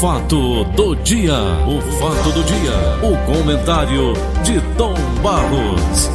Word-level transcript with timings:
fato 0.00 0.62
do 0.76 0.94
dia, 0.94 1.34
o 1.66 1.80
fato 1.98 2.30
do 2.30 2.44
dia, 2.44 2.70
o 3.02 3.26
comentário 3.26 4.12
de 4.44 4.60
Tom 4.76 4.94
Barros. 5.20 6.08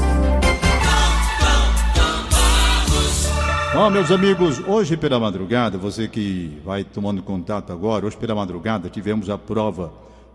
Bom, 3.73 3.89
meus 3.89 4.09
amigos, 4.09 4.59
hoje 4.65 4.95
pela 4.95 5.19
madrugada, 5.19 5.77
você 5.77 6.07
que 6.07 6.61
vai 6.63 6.85
tomando 6.85 7.21
contato 7.21 7.73
agora, 7.73 8.05
hoje 8.05 8.15
pela 8.15 8.33
madrugada 8.33 8.87
tivemos 8.87 9.29
a 9.29 9.37
prova 9.37 9.91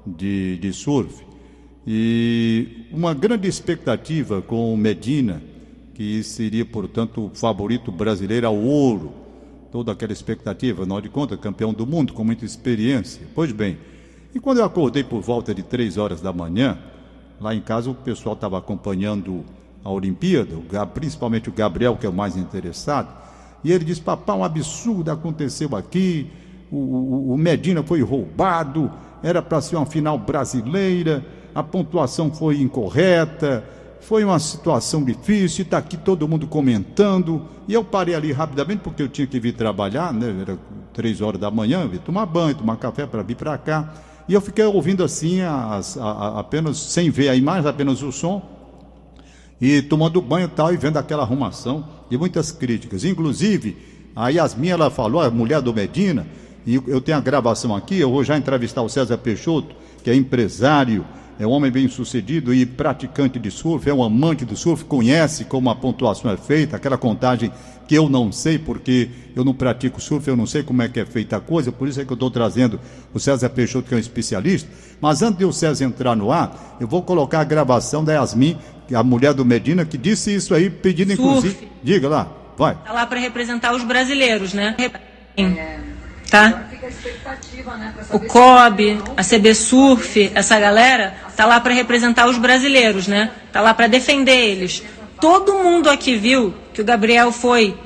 de, 0.06 0.58
de 0.58 0.70
surf 0.74 1.24
e 1.86 2.86
uma 2.92 3.14
grande 3.14 3.48
expectativa 3.48 4.42
com 4.42 4.74
o 4.74 4.76
Medina, 4.76 5.42
que 5.94 6.22
seria, 6.22 6.66
portanto, 6.66 7.24
o 7.24 7.30
favorito 7.34 7.90
brasileiro 7.90 8.46
ao 8.46 8.56
ouro. 8.56 9.17
Toda 9.70 9.92
aquela 9.92 10.12
expectativa, 10.12 10.82
afinal 10.82 11.00
de 11.00 11.08
contas, 11.08 11.38
campeão 11.38 11.72
do 11.72 11.86
mundo 11.86 12.12
com 12.12 12.24
muita 12.24 12.44
experiência. 12.44 13.26
Pois 13.34 13.52
bem, 13.52 13.78
e 14.34 14.40
quando 14.40 14.58
eu 14.58 14.64
acordei 14.64 15.04
por 15.04 15.20
volta 15.20 15.54
de 15.54 15.62
três 15.62 15.96
horas 15.96 16.20
da 16.20 16.32
manhã, 16.32 16.78
lá 17.40 17.54
em 17.54 17.60
casa 17.60 17.90
o 17.90 17.94
pessoal 17.94 18.34
estava 18.34 18.58
acompanhando 18.58 19.44
a 19.84 19.90
Olimpíada, 19.90 20.56
principalmente 20.94 21.48
o 21.48 21.52
Gabriel, 21.52 21.96
que 21.96 22.06
é 22.06 22.08
o 22.08 22.12
mais 22.12 22.36
interessado. 22.36 23.08
E 23.64 23.72
ele 23.72 23.84
disse: 23.84 24.00
Papá, 24.00 24.34
um 24.34 24.44
absurdo 24.44 25.10
aconteceu 25.10 25.74
aqui. 25.76 26.30
O, 26.70 26.76
o, 26.76 27.32
o 27.34 27.38
Medina 27.38 27.82
foi 27.82 28.02
roubado. 28.02 28.90
Era 29.22 29.42
para 29.42 29.60
ser 29.60 29.76
uma 29.76 29.86
final 29.86 30.18
brasileira. 30.18 31.24
A 31.54 31.62
pontuação 31.62 32.32
foi 32.32 32.60
incorreta. 32.60 33.64
Foi 34.08 34.24
uma 34.24 34.38
situação 34.38 35.04
difícil. 35.04 35.64
Está 35.64 35.76
aqui 35.76 35.94
todo 35.98 36.26
mundo 36.26 36.46
comentando. 36.46 37.42
E 37.68 37.74
eu 37.74 37.84
parei 37.84 38.14
ali 38.14 38.32
rapidamente 38.32 38.80
porque 38.80 39.02
eu 39.02 39.08
tinha 39.08 39.26
que 39.26 39.38
vir 39.38 39.52
trabalhar, 39.52 40.14
né? 40.14 40.34
Era 40.40 40.58
três 40.94 41.20
horas 41.20 41.38
da 41.38 41.50
manhã, 41.50 41.86
vir 41.86 42.00
tomar 42.00 42.24
banho, 42.24 42.54
tomar 42.54 42.78
café 42.78 43.06
para 43.06 43.22
vir 43.22 43.36
para 43.36 43.58
cá. 43.58 43.92
E 44.26 44.32
eu 44.32 44.40
fiquei 44.40 44.64
ouvindo 44.64 45.04
assim, 45.04 45.42
as, 45.42 45.98
a, 45.98 46.10
a, 46.10 46.40
apenas 46.40 46.78
sem 46.78 47.10
ver 47.10 47.28
a 47.28 47.36
imagem, 47.36 47.68
apenas 47.68 48.00
o 48.00 48.10
som 48.10 48.42
e 49.60 49.82
tomando 49.82 50.22
banho 50.22 50.46
e 50.46 50.48
tal, 50.48 50.72
e 50.72 50.78
vendo 50.78 50.96
aquela 50.96 51.22
arrumação 51.22 51.86
e 52.10 52.16
muitas 52.16 52.50
críticas. 52.50 53.04
Inclusive, 53.04 53.76
a 54.16 54.30
Yasmin, 54.30 54.68
ela 54.68 54.90
falou, 54.90 55.20
a 55.20 55.30
mulher 55.30 55.60
do 55.60 55.74
Medina, 55.74 56.26
e 56.66 56.76
eu 56.76 57.00
tenho 57.02 57.18
a 57.18 57.20
gravação 57.20 57.76
aqui, 57.76 57.98
eu 57.98 58.10
vou 58.10 58.24
já 58.24 58.38
entrevistar 58.38 58.80
o 58.80 58.88
César 58.88 59.18
Peixoto, 59.18 59.76
que 60.02 60.08
é 60.08 60.14
empresário, 60.14 61.04
é 61.38 61.46
um 61.46 61.50
homem 61.50 61.70
bem 61.70 61.88
sucedido 61.88 62.52
e 62.52 62.66
praticante 62.66 63.38
de 63.38 63.50
surf, 63.50 63.88
é 63.88 63.94
um 63.94 64.02
amante 64.02 64.44
do 64.44 64.56
surf, 64.56 64.84
conhece 64.84 65.44
como 65.44 65.70
a 65.70 65.74
pontuação 65.74 66.30
é 66.30 66.36
feita, 66.36 66.76
aquela 66.76 66.98
contagem 66.98 67.52
que 67.86 67.94
eu 67.94 68.08
não 68.08 68.32
sei, 68.32 68.58
porque 68.58 69.08
eu 69.36 69.44
não 69.44 69.54
pratico 69.54 70.00
surf, 70.00 70.26
eu 70.28 70.36
não 70.36 70.46
sei 70.46 70.62
como 70.62 70.82
é 70.82 70.88
que 70.88 70.98
é 70.98 71.06
feita 71.06 71.36
a 71.36 71.40
coisa, 71.40 71.70
por 71.70 71.86
isso 71.86 72.00
é 72.00 72.04
que 72.04 72.10
eu 72.10 72.14
estou 72.14 72.30
trazendo 72.30 72.80
o 73.14 73.20
César 73.20 73.48
Peixoto, 73.50 73.88
que 73.88 73.94
é 73.94 73.96
um 73.96 74.00
especialista. 74.00 74.68
Mas 75.00 75.22
antes 75.22 75.38
de 75.38 75.44
o 75.44 75.52
César 75.52 75.84
entrar 75.84 76.16
no 76.16 76.32
ar, 76.32 76.76
eu 76.80 76.88
vou 76.88 77.02
colocar 77.02 77.40
a 77.40 77.44
gravação 77.44 78.04
da 78.04 78.14
Yasmin, 78.14 78.58
é 78.90 78.96
a 78.96 79.02
mulher 79.02 79.32
do 79.32 79.44
Medina, 79.44 79.84
que 79.84 79.96
disse 79.96 80.34
isso 80.34 80.54
aí, 80.54 80.68
pedindo 80.68 81.14
surf. 81.14 81.22
inclusive. 81.22 81.68
Diga 81.82 82.08
lá, 82.08 82.32
vai. 82.56 82.74
Está 82.74 82.92
lá 82.92 83.06
para 83.06 83.20
representar 83.20 83.74
os 83.74 83.84
brasileiros, 83.84 84.52
né? 84.52 84.74
Tá? 86.30 86.64
O 88.10 88.20
COB, 88.20 89.02
a 89.16 89.24
CB 89.24 89.54
Surf, 89.54 90.30
essa 90.34 90.58
galera 90.58 91.14
tá 91.36 91.46
lá 91.46 91.58
para 91.60 91.72
representar 91.72 92.28
os 92.28 92.38
brasileiros, 92.38 93.06
né? 93.06 93.30
Tá 93.52 93.60
lá 93.60 93.72
para 93.72 93.86
defender 93.86 94.36
eles. 94.36 94.82
Todo 95.20 95.54
mundo 95.54 95.88
aqui 95.90 96.16
viu 96.16 96.54
que 96.72 96.80
o 96.80 96.84
Gabriel 96.84 97.32
foi 97.32 97.76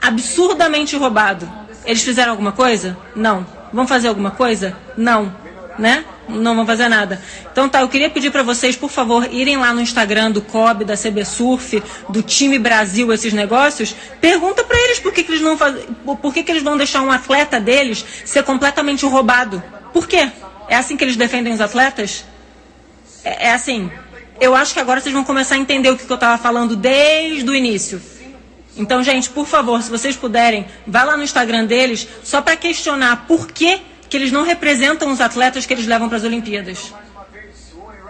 absurdamente 0.00 0.96
roubado. 0.96 1.50
Eles 1.84 2.02
fizeram 2.02 2.32
alguma 2.32 2.52
coisa? 2.52 2.96
Não. 3.14 3.46
Vão 3.72 3.86
fazer 3.86 4.08
alguma 4.08 4.30
coisa? 4.30 4.76
Não. 4.96 5.32
Né? 5.80 6.04
Não 6.28 6.54
vão 6.54 6.66
fazer 6.66 6.88
nada. 6.88 7.20
Então 7.50 7.66
tá, 7.68 7.80
eu 7.80 7.88
queria 7.88 8.10
pedir 8.10 8.30
para 8.30 8.42
vocês, 8.42 8.76
por 8.76 8.90
favor, 8.90 9.26
irem 9.32 9.56
lá 9.56 9.72
no 9.72 9.80
Instagram 9.80 10.30
do 10.30 10.42
COB, 10.42 10.84
da 10.84 10.94
CB 10.94 11.24
Surf, 11.24 11.82
do 12.10 12.22
time 12.22 12.58
Brasil, 12.58 13.10
esses 13.12 13.32
negócios. 13.32 13.96
Pergunta 14.20 14.62
para 14.62 14.78
eles 14.78 14.98
por 14.98 15.10
que, 15.10 15.22
que 15.22 15.32
eles 15.32 15.40
não 15.40 15.56
faz... 15.56 15.74
por 16.20 16.34
que, 16.34 16.42
que 16.42 16.52
eles 16.52 16.62
vão 16.62 16.76
deixar 16.76 17.00
um 17.00 17.10
atleta 17.10 17.58
deles 17.58 18.04
ser 18.26 18.42
completamente 18.42 19.06
roubado. 19.06 19.62
Por 19.90 20.06
quê? 20.06 20.30
É 20.68 20.76
assim 20.76 20.98
que 20.98 21.02
eles 21.02 21.16
defendem 21.16 21.52
os 21.52 21.62
atletas? 21.62 22.24
É, 23.24 23.48
é 23.48 23.52
assim. 23.52 23.90
Eu 24.38 24.54
acho 24.54 24.72
que 24.74 24.80
agora 24.80 25.00
vocês 25.00 25.14
vão 25.14 25.24
começar 25.24 25.54
a 25.54 25.58
entender 25.58 25.90
o 25.90 25.96
que, 25.96 26.04
que 26.04 26.12
eu 26.12 26.14
estava 26.14 26.36
falando 26.36 26.76
desde 26.76 27.48
o 27.48 27.54
início. 27.54 28.00
Então, 28.76 29.02
gente, 29.02 29.28
por 29.28 29.46
favor, 29.46 29.82
se 29.82 29.90
vocês 29.90 30.16
puderem, 30.16 30.66
vá 30.86 31.04
lá 31.04 31.16
no 31.16 31.22
Instagram 31.22 31.66
deles 31.66 32.06
só 32.22 32.40
para 32.40 32.56
questionar 32.56 33.26
por 33.26 33.48
que, 33.48 33.80
que 34.10 34.16
eles 34.16 34.32
não 34.32 34.44
representam 34.44 35.10
os 35.12 35.20
atletas 35.20 35.64
que 35.64 35.72
eles 35.72 35.86
levam 35.86 36.08
para 36.08 36.18
as 36.18 36.24
Olimpíadas. 36.24 36.92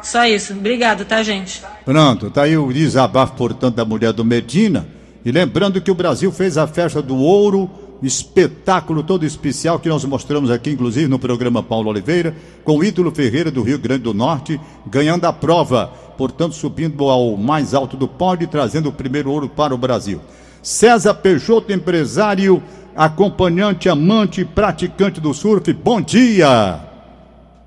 Só 0.03 0.25
isso. 0.25 0.55
Obrigado, 0.55 1.05
tá, 1.05 1.23
gente? 1.23 1.63
Pronto, 1.85 2.31
tá 2.31 2.45
aí 2.45 2.57
o 2.57 2.73
desabafo, 2.73 3.35
portanto, 3.35 3.77
da 3.77 3.85
mulher 3.85 4.13
do 4.15 4.25
Medina. 4.25 4.89
E 5.23 5.31
lembrando 5.31 5.81
que 5.81 5.91
o 5.91 5.95
Brasil 5.95 6.33
fez 6.33 6.57
a 6.57 6.67
festa 6.67 7.03
do 7.03 7.17
ouro 7.17 7.71
espetáculo 8.03 9.03
todo 9.03 9.27
especial 9.27 9.79
que 9.79 9.91
nós 9.91 10.03
mostramos 10.07 10.51
aqui, 10.51 10.71
inclusive 10.71 11.07
no 11.07 11.19
programa 11.19 11.63
Paulo 11.63 11.91
Oliveira, 11.91 12.35
com 12.65 12.79
o 12.79 12.85
Ítalo 12.85 13.11
Ferreira 13.11 13.51
do 13.51 13.63
Rio 13.63 13.79
Grande 13.79 14.05
do 14.05 14.15
Norte, 14.15 14.59
ganhando 14.87 15.27
a 15.27 15.33
prova, 15.35 15.93
portanto 16.17 16.55
subindo 16.55 17.11
ao 17.11 17.37
mais 17.37 17.75
alto 17.75 17.99
do 17.99 18.09
pódio 18.09 18.45
e 18.45 18.49
trazendo 18.49 18.89
o 18.89 18.93
primeiro 18.93 19.31
ouro 19.31 19.51
para 19.51 19.75
o 19.75 19.79
Brasil. 19.79 20.19
César 20.63 21.15
Peixoto, 21.15 21.73
empresário, 21.73 22.63
acompanhante, 22.95 23.89
amante, 23.89 24.45
praticante 24.45 25.21
do 25.21 25.33
surf, 25.33 25.73
bom 25.73 26.01
dia! 26.01 26.81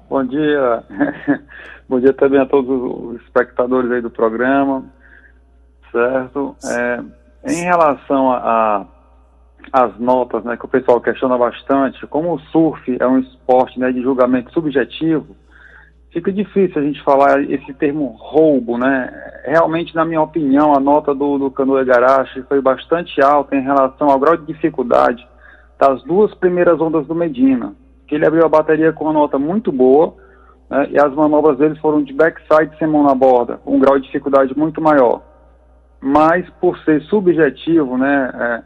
Bom 0.09 0.23
dia, 0.23 0.83
bom 1.89 1.99
dia 1.99 2.13
também 2.13 2.39
a 2.39 2.45
todos 2.45 2.69
os 2.69 3.21
espectadores 3.23 3.89
aí 3.91 4.01
do 4.01 4.11
programa, 4.11 4.85
certo? 5.91 6.55
É, 6.65 6.99
em 7.51 7.63
relação 7.63 8.31
as 9.71 9.97
notas, 9.97 10.43
né, 10.43 10.55
que 10.55 10.65
o 10.65 10.67
pessoal 10.67 11.01
questiona 11.01 11.35
bastante, 11.35 12.05
como 12.07 12.33
o 12.33 12.39
surf 12.39 12.95
é 12.99 13.07
um 13.07 13.19
esporte 13.19 13.79
né, 13.79 13.91
de 13.91 14.03
julgamento 14.03 14.51
subjetivo, 14.53 15.35
fica 16.13 16.31
difícil 16.31 16.79
a 16.79 16.85
gente 16.85 17.03
falar 17.03 17.44
esse 17.44 17.74
termo 17.74 18.16
roubo, 18.18 18.78
né? 18.78 19.12
Realmente, 19.46 19.94
na 19.96 20.06
minha 20.06 20.22
opinião, 20.22 20.74
a 20.74 20.79
nota 20.79 21.13
do, 21.13 21.38
do 21.38 21.51
Canoa 21.51 21.84
Garache 21.84 22.44
foi 22.44 22.62
bastante 22.62 23.22
alta 23.22 23.56
em 23.56 23.62
relação 23.62 24.09
ao 24.09 24.19
grau 24.19 24.38
de 24.38 24.46
dificuldade 24.46 25.28
das 25.78 26.01
duas 26.03 26.34
primeiras 26.35 26.79
ondas 26.79 27.06
do 27.07 27.16
Medina, 27.16 27.74
que 28.07 28.16
ele 28.16 28.25
abriu 28.25 28.46
a 28.46 28.50
bateria 28.50 28.94
com 28.94 29.06
uma 29.06 29.13
nota 29.13 29.38
muito 29.38 29.72
boa, 29.72 30.16
né, 30.69 30.88
e 30.91 30.97
as 30.97 31.13
manobras 31.13 31.57
dele 31.57 31.75
foram 31.79 32.01
de 32.03 32.13
backside 32.13 32.78
sem 32.78 32.88
mão 32.88 33.03
na 33.03 33.16
borda, 33.16 33.59
um 33.66 33.80
grau 33.80 33.97
de 33.97 34.06
dificuldade 34.06 34.57
muito 34.57 34.80
maior. 34.80 35.22
Mas, 36.00 36.47
por 36.62 36.78
ser 36.80 37.01
subjetivo, 37.03 37.97
né, 37.97 38.63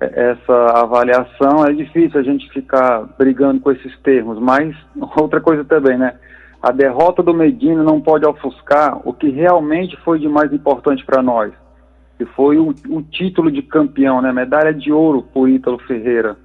é, 0.00 0.30
essa 0.30 0.80
avaliação, 0.80 1.64
é 1.66 1.72
difícil 1.72 2.20
a 2.20 2.22
gente 2.22 2.48
ficar 2.50 3.02
brigando 3.18 3.60
com 3.60 3.72
esses 3.72 3.98
termos, 4.00 4.38
mas 4.38 4.76
outra 5.16 5.40
coisa 5.40 5.64
também, 5.64 5.96
né? 5.98 6.14
A 6.62 6.70
derrota 6.72 7.22
do 7.22 7.32
Medina 7.32 7.82
não 7.82 8.00
pode 8.00 8.26
ofuscar 8.26 9.00
o 9.04 9.12
que 9.12 9.30
realmente 9.30 9.96
foi 10.04 10.18
de 10.18 10.28
mais 10.28 10.52
importante 10.52 11.04
para 11.04 11.22
nós, 11.22 11.52
que 12.18 12.26
foi 12.26 12.58
o, 12.58 12.74
o, 12.88 13.02
título 13.02 13.50
de 13.50 13.62
campeão, 13.62 14.20
né? 14.20 14.32
Medalha 14.32 14.72
de 14.74 14.92
ouro 14.92 15.22
por 15.22 15.48
Ítalo 15.48 15.78
Ferreira. 15.86 16.36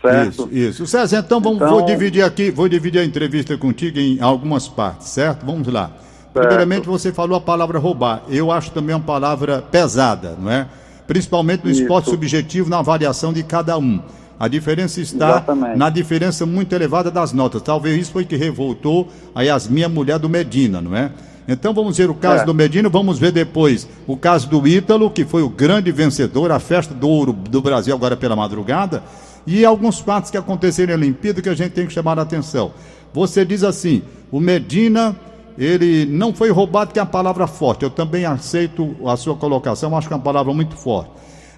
Certo? 0.00 0.28
Isso, 0.28 0.48
isso. 0.52 0.86
César, 0.86 1.22
então, 1.24 1.40
vamos, 1.40 1.58
então... 1.58 1.70
vou 1.70 1.84
dividir 1.84 2.22
aqui, 2.22 2.50
vou 2.50 2.68
dividir 2.68 3.00
a 3.00 3.04
entrevista 3.04 3.56
contigo 3.58 3.98
em 3.98 4.20
algumas 4.20 4.68
partes, 4.68 5.08
certo? 5.08 5.44
Vamos 5.44 5.68
lá. 5.68 5.88
Certo. 5.88 6.32
Primeiramente, 6.32 6.86
você 6.86 7.12
falou 7.12 7.36
a 7.36 7.40
palavra 7.40 7.78
roubar. 7.78 8.22
Eu 8.28 8.50
acho 8.50 8.70
também 8.72 8.94
uma 8.94 9.04
palavra 9.04 9.60
pesada, 9.60 10.36
não 10.38 10.50
é? 10.50 10.66
principalmente 11.06 11.64
no 11.64 11.70
Isso. 11.70 11.82
esporte 11.82 12.10
subjetivo, 12.10 12.68
na 12.68 12.78
avaliação 12.78 13.32
de 13.32 13.42
cada 13.42 13.78
um. 13.78 14.00
A 14.38 14.48
diferença 14.48 15.00
está 15.00 15.30
Exatamente. 15.30 15.78
na 15.78 15.88
diferença 15.88 16.44
muito 16.44 16.74
elevada 16.74 17.10
das 17.10 17.32
notas. 17.32 17.62
Talvez 17.62 17.98
isso 18.02 18.12
foi 18.12 18.24
que 18.24 18.36
revoltou 18.36 19.08
a 19.34 19.42
Yasmin, 19.42 19.84
a 19.84 19.88
mulher 19.88 20.18
do 20.18 20.28
Medina, 20.28 20.80
não 20.80 20.94
é? 20.94 21.10
Então 21.48 21.72
vamos 21.72 21.96
ver 21.96 22.10
o 22.10 22.14
caso 22.14 22.42
é. 22.42 22.44
do 22.46 22.52
Medina, 22.52 22.88
vamos 22.88 23.18
ver 23.18 23.32
depois 23.32 23.88
o 24.06 24.16
caso 24.16 24.48
do 24.48 24.66
Ítalo, 24.66 25.10
que 25.10 25.24
foi 25.24 25.42
o 25.42 25.48
grande 25.48 25.92
vencedor, 25.92 26.50
a 26.50 26.58
festa 26.58 26.92
do 26.92 27.08
ouro 27.08 27.32
do 27.32 27.62
Brasil 27.62 27.94
agora 27.94 28.16
pela 28.16 28.34
madrugada, 28.34 29.02
e 29.46 29.64
alguns 29.64 30.00
fatos 30.00 30.30
que 30.30 30.36
aconteceram 30.36 30.92
em 30.92 30.96
Olimpíada 30.96 31.40
que 31.40 31.48
a 31.48 31.54
gente 31.54 31.70
tem 31.70 31.86
que 31.86 31.92
chamar 31.92 32.18
a 32.18 32.22
atenção. 32.22 32.72
Você 33.14 33.44
diz 33.44 33.62
assim: 33.62 34.02
o 34.30 34.40
Medina 34.40 35.16
ele 35.56 36.04
não 36.04 36.34
foi 36.34 36.50
roubado, 36.50 36.92
que 36.92 36.98
é 36.98 37.02
a 37.02 37.06
palavra 37.06 37.46
forte. 37.46 37.84
Eu 37.84 37.90
também 37.90 38.24
aceito 38.26 38.94
a 39.06 39.16
sua 39.16 39.36
colocação, 39.36 39.96
acho 39.96 40.08
que 40.08 40.12
é 40.12 40.16
uma 40.16 40.22
palavra 40.22 40.52
muito 40.52 40.76
forte. 40.76 41.10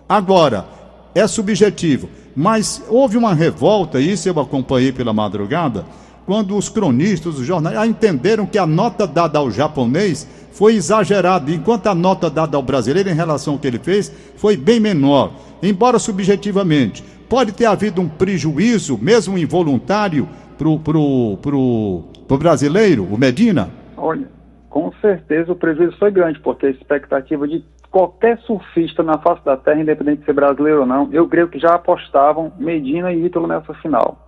Agora, 0.08 0.66
é 1.14 1.26
subjetivo, 1.26 2.08
mas 2.34 2.82
houve 2.88 3.16
uma 3.16 3.34
revolta, 3.34 4.00
isso 4.00 4.28
eu 4.28 4.38
acompanhei 4.40 4.92
pela 4.92 5.12
madrugada, 5.12 5.84
quando 6.26 6.56
os 6.56 6.68
cronistas, 6.68 7.38
os 7.38 7.46
jornais, 7.46 7.88
entenderam 7.88 8.46
que 8.46 8.58
a 8.58 8.66
nota 8.66 9.06
dada 9.06 9.38
ao 9.38 9.50
japonês 9.50 10.28
foi 10.52 10.74
exagerada, 10.74 11.50
enquanto 11.50 11.86
a 11.86 11.94
nota 11.94 12.28
dada 12.28 12.56
ao 12.56 12.62
brasileiro 12.62 13.08
em 13.08 13.14
relação 13.14 13.54
ao 13.54 13.58
que 13.58 13.66
ele 13.66 13.78
fez 13.78 14.12
foi 14.36 14.56
bem 14.56 14.78
menor, 14.78 15.32
embora 15.62 15.98
subjetivamente. 15.98 17.02
pode 17.28 17.52
ter 17.52 17.66
havido 17.66 18.00
um 18.00 18.08
prejuízo, 18.08 18.98
mesmo 19.00 19.38
involuntário, 19.38 20.28
pro, 20.58 20.78
pro, 20.78 21.38
pro, 21.40 22.04
pro 22.26 22.38
brasileiro, 22.38 23.04
o 23.04 23.16
Medina? 23.16 23.70
Olha, 23.96 24.28
com 24.68 24.92
certeza 25.00 25.52
o 25.52 25.56
prejuízo 25.56 25.96
foi 25.98 26.10
grande, 26.10 26.40
porque 26.40 26.66
a 26.66 26.70
expectativa 26.70 27.46
de 27.46 27.64
qualquer 27.98 28.38
surfista 28.42 29.02
na 29.02 29.18
face 29.18 29.44
da 29.44 29.56
terra, 29.56 29.80
independente 29.80 30.20
de 30.20 30.26
ser 30.26 30.32
brasileiro 30.32 30.82
ou 30.82 30.86
não, 30.86 31.08
eu 31.10 31.26
creio 31.26 31.48
que 31.48 31.58
já 31.58 31.74
apostavam 31.74 32.52
Medina 32.56 33.12
e 33.12 33.26
Ítalo 33.26 33.48
nessa 33.48 33.74
final. 33.74 34.24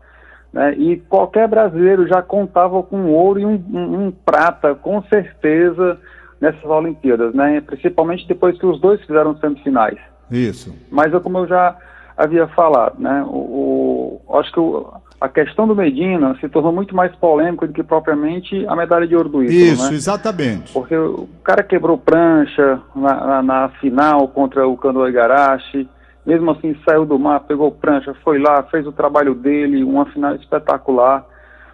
Né? 0.52 0.74
E 0.74 0.96
qualquer 1.08 1.46
brasileiro 1.46 2.04
já 2.08 2.20
contava 2.20 2.82
com 2.82 3.12
ouro 3.12 3.38
e 3.38 3.46
um, 3.46 3.62
um, 3.72 4.06
um, 4.06 4.10
prata, 4.10 4.74
com 4.74 5.00
certeza, 5.04 6.00
nessas 6.40 6.64
Olimpíadas, 6.64 7.32
né? 7.32 7.60
principalmente 7.60 8.26
depois 8.26 8.58
que 8.58 8.66
os 8.66 8.80
dois 8.80 9.00
fizeram 9.02 9.36
semifinais. 9.38 10.00
Isso. 10.28 10.74
Mas 10.90 11.12
como 11.22 11.38
eu 11.38 11.46
já 11.46 11.76
havia 12.16 12.48
falado, 12.48 13.00
né? 13.00 13.24
o, 13.28 14.20
o 14.26 14.36
acho 14.36 14.52
que 14.52 14.58
o, 14.58 14.92
a 15.20 15.28
questão 15.28 15.68
do 15.68 15.76
Medina 15.76 16.34
se 16.40 16.48
tornou 16.48 16.72
muito 16.72 16.96
mais 16.96 17.14
polêmica 17.16 17.66
do 17.66 17.72
que 17.74 17.82
propriamente 17.82 18.66
a 18.66 18.74
medalha 18.74 19.06
de 19.06 19.14
ouro 19.14 19.28
do 19.28 19.44
Ítalo. 19.44 19.58
Isso, 19.58 19.90
né? 19.90 19.94
exatamente. 19.94 20.72
Porque 20.72 20.96
o 20.96 21.28
cara 21.44 21.62
quebrou 21.62 21.98
prancha 21.98 22.80
na, 22.96 23.14
na, 23.26 23.42
na 23.42 23.68
final 23.80 24.26
contra 24.28 24.66
o 24.66 24.78
Canoa 24.78 25.10
Igarashi, 25.10 25.86
mesmo 26.24 26.50
assim 26.50 26.74
saiu 26.88 27.04
do 27.04 27.18
mar, 27.18 27.40
pegou 27.40 27.70
prancha, 27.70 28.14
foi 28.24 28.38
lá, 28.38 28.62
fez 28.64 28.86
o 28.86 28.92
trabalho 28.92 29.34
dele, 29.34 29.84
uma 29.84 30.06
final 30.06 30.34
espetacular. 30.36 31.26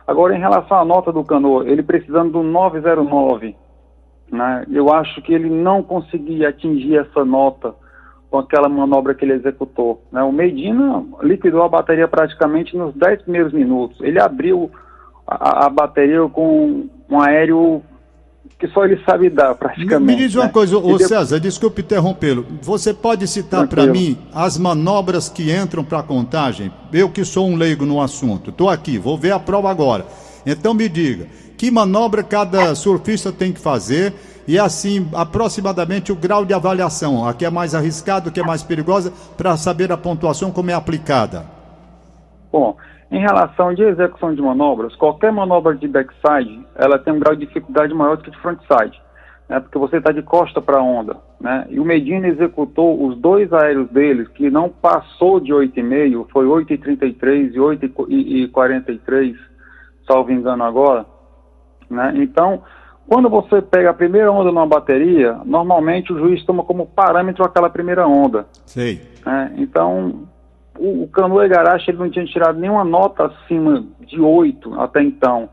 Agora, 0.05 0.35
em 0.35 0.41
relação 0.41 0.79
à 0.79 0.85
nota 0.85 1.13
do 1.13 1.23
Canoa, 1.23 1.69
ele 1.69 1.85
precisando 1.85 2.33
do 2.33 2.43
909, 2.43 3.55
né, 4.31 4.65
eu 4.73 4.93
acho 4.93 5.23
que 5.23 5.33
ele 5.33 5.49
não 5.49 5.85
conseguia 5.85 6.49
atingir 6.49 6.97
essa 6.97 7.25
nota 7.25 7.75
com 8.37 8.41
aquela 8.41 8.69
manobra 8.69 9.15
que 9.15 9.25
ele 9.25 9.33
executou. 9.33 10.03
Né? 10.13 10.23
O 10.23 10.31
Medina 10.31 11.03
liquidou 11.23 11.63
a 11.63 11.69
bateria 11.69 12.07
praticamente 12.07 12.77
nos 12.77 12.95
10 12.95 13.23
primeiros 13.23 13.53
minutos. 13.53 13.99
Ele 14.03 14.21
abriu 14.21 14.71
a, 15.27 15.67
a 15.67 15.71
bateria 15.71 16.21
com 16.29 16.87
um 17.09 17.21
aéreo 17.21 17.83
que 18.59 18.69
só 18.69 18.85
ele 18.85 19.01
sabe 19.05 19.31
dar, 19.31 19.55
praticamente. 19.55 20.05
Me 20.05 20.17
diz 20.17 20.35
uma 20.35 20.45
né? 20.45 20.51
coisa, 20.51 20.77
ô 20.77 20.99
César, 20.99 21.41
desculpe 21.41 21.81
interrompê-lo. 21.81 22.47
Você 22.63 22.93
pode 22.93 23.27
citar 23.27 23.67
para 23.67 23.87
mim 23.87 24.19
as 24.35 24.59
manobras 24.59 25.29
que 25.29 25.51
entram 25.51 25.83
para 25.83 26.01
a 26.01 26.03
contagem? 26.03 26.71
Eu 26.93 27.09
que 27.09 27.25
sou 27.25 27.47
um 27.49 27.57
leigo 27.57 27.87
no 27.87 28.01
assunto. 28.03 28.51
Estou 28.51 28.69
aqui, 28.69 28.99
vou 28.99 29.17
ver 29.17 29.33
a 29.33 29.39
prova 29.39 29.71
agora. 29.71 30.07
Então 30.45 30.75
me 30.75 30.89
diga, 30.89 31.27
que 31.57 31.71
manobra 31.71 32.23
cada 32.23 32.75
surfista 32.75 33.33
tem 33.33 33.53
que 33.53 33.61
fazer 33.61 34.13
e 34.49 34.59
assim, 34.59 35.09
aproximadamente 35.13 36.13
o 36.13 36.17
grau 36.17 36.45
de 36.45 36.55
avaliação, 36.55 37.27
a 37.27 37.35
que 37.35 37.45
é 37.45 37.51
mais 37.51 37.75
arriscado, 37.75 38.29
a 38.29 38.33
que 38.33 38.39
é 38.39 38.45
mais 38.45 38.63
perigosa, 38.63 39.13
para 39.37 39.57
saber 39.57 39.91
a 39.91 39.97
pontuação 39.97 40.53
como 40.53 40.71
é 40.71 40.75
aplicada? 40.75 41.45
Bom, 42.53 42.77
em 43.11 43.21
relação 43.21 43.75
de 43.75 43.83
execução 43.83 44.35
de 44.35 44.41
manobras, 44.41 44.95
qualquer 44.95 45.33
manobra 45.33 45.75
de 45.75 45.89
backside, 45.89 46.65
ela 46.77 46.99
tem 46.99 47.13
um 47.13 47.19
grau 47.19 47.35
de 47.35 47.45
dificuldade 47.45 47.93
maior 47.93 48.17
do 48.17 48.23
que 48.23 48.31
de 48.31 48.39
frontside, 48.39 49.01
né, 49.49 49.59
porque 49.59 49.79
você 49.79 49.97
está 49.97 50.13
de 50.13 50.23
costa 50.23 50.63
para 50.63 50.79
a 50.79 50.83
onda. 50.83 51.17
Né, 51.41 51.67
e 51.69 51.81
o 51.81 51.85
Medina 51.85 52.29
executou 52.29 53.05
os 53.05 53.19
dois 53.19 53.53
aéreos 53.53 53.89
deles, 53.91 54.29
que 54.29 54.49
não 54.49 54.69
passou 54.69 55.41
de 55.41 55.53
8,5, 55.53 56.27
foi 56.33 56.47
8,33 56.47 57.53
e 57.53 57.59
8,43, 57.59 59.35
salvo 60.07 60.31
engano 60.31 60.63
agora. 60.63 61.05
Né, 61.89 62.13
então, 62.17 62.63
quando 63.07 63.31
você 63.31 63.63
pega 63.63 63.91
a 63.91 63.95
primeira 63.95 64.33
onda 64.33 64.51
numa 64.51 64.67
bateria, 64.67 65.39
normalmente 65.45 66.13
o 66.13 66.19
juiz 66.19 66.45
toma 66.45 66.65
como 66.65 66.87
parâmetro 66.87 67.45
aquela 67.45 67.71
primeira 67.71 68.07
onda. 68.07 68.47
Sei. 68.67 69.01
É, 69.25 69.51
então, 69.57 70.27
o, 70.79 71.05
o 71.05 71.09
Canoa 71.09 71.47
Igarashi 71.47 71.91
ele 71.91 71.99
não 71.99 72.11
tinha 72.11 72.27
tirado 72.27 72.59
nenhuma 72.59 72.85
nota 72.85 73.27
acima 73.27 73.85
de 74.01 74.21
8 74.21 74.81
até 74.81 75.01
então. 75.03 75.49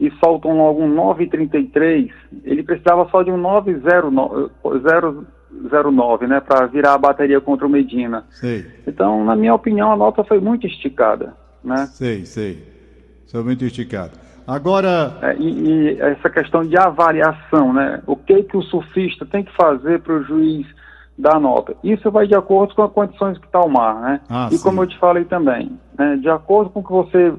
E 0.00 0.10
soltam 0.12 0.56
logo 0.56 0.82
um 0.82 0.94
9,33. 0.94 2.10
Ele 2.42 2.62
precisava 2.62 3.06
só 3.10 3.22
de 3.22 3.30
um 3.30 3.38
9,09, 3.40 6.26
né? 6.26 6.40
Para 6.40 6.64
virar 6.66 6.94
a 6.94 6.98
bateria 6.98 7.38
contra 7.40 7.66
o 7.66 7.70
Medina. 7.70 8.24
Sei. 8.30 8.66
Então, 8.86 9.24
na 9.24 9.36
minha 9.36 9.54
opinião, 9.54 9.92
a 9.92 9.96
nota 9.96 10.24
foi 10.24 10.40
muito 10.40 10.66
esticada. 10.66 11.34
Né? 11.62 11.86
Sei, 11.86 12.26
sei. 12.26 12.66
Foi 13.30 13.44
muito 13.44 13.64
esticada. 13.64 14.12
Agora. 14.46 15.18
É, 15.22 15.36
e, 15.36 15.68
e, 15.68 16.00
essa 16.00 16.28
questão 16.28 16.62
de 16.62 16.76
avaliação, 16.76 17.72
né? 17.72 18.02
O 18.06 18.16
que, 18.16 18.42
que 18.42 18.56
o 18.56 18.62
surfista 18.62 19.24
tem 19.24 19.42
que 19.42 19.54
fazer 19.56 20.00
para 20.00 20.14
o 20.14 20.22
juiz 20.22 20.66
dar 21.18 21.40
nota? 21.40 21.74
Isso 21.82 22.10
vai 22.10 22.26
de 22.26 22.34
acordo 22.34 22.74
com 22.74 22.82
as 22.82 22.92
condições 22.92 23.38
que 23.38 23.46
está 23.46 23.60
o 23.60 23.70
mar, 23.70 24.00
né? 24.00 24.20
Ah, 24.28 24.48
e 24.50 24.56
sim. 24.56 24.62
como 24.62 24.82
eu 24.82 24.86
te 24.86 24.98
falei 24.98 25.24
também, 25.24 25.78
né? 25.98 26.16
de 26.16 26.28
acordo 26.28 26.70
com 26.70 26.82
que 26.82 26.92
você. 26.92 27.32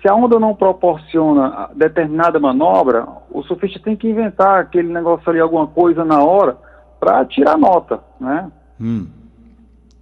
Se 0.00 0.08
a 0.08 0.14
onda 0.14 0.38
não 0.38 0.54
proporciona 0.54 1.70
determinada 1.74 2.38
manobra, 2.38 3.04
o 3.32 3.42
surfista 3.42 3.80
tem 3.80 3.96
que 3.96 4.08
inventar 4.08 4.60
aquele 4.60 4.92
negócio 4.92 5.28
ali, 5.28 5.40
alguma 5.40 5.66
coisa 5.66 6.04
na 6.04 6.22
hora, 6.22 6.56
para 7.00 7.24
tirar 7.24 7.58
nota, 7.58 7.98
né? 8.20 8.48
Hum. 8.80 9.08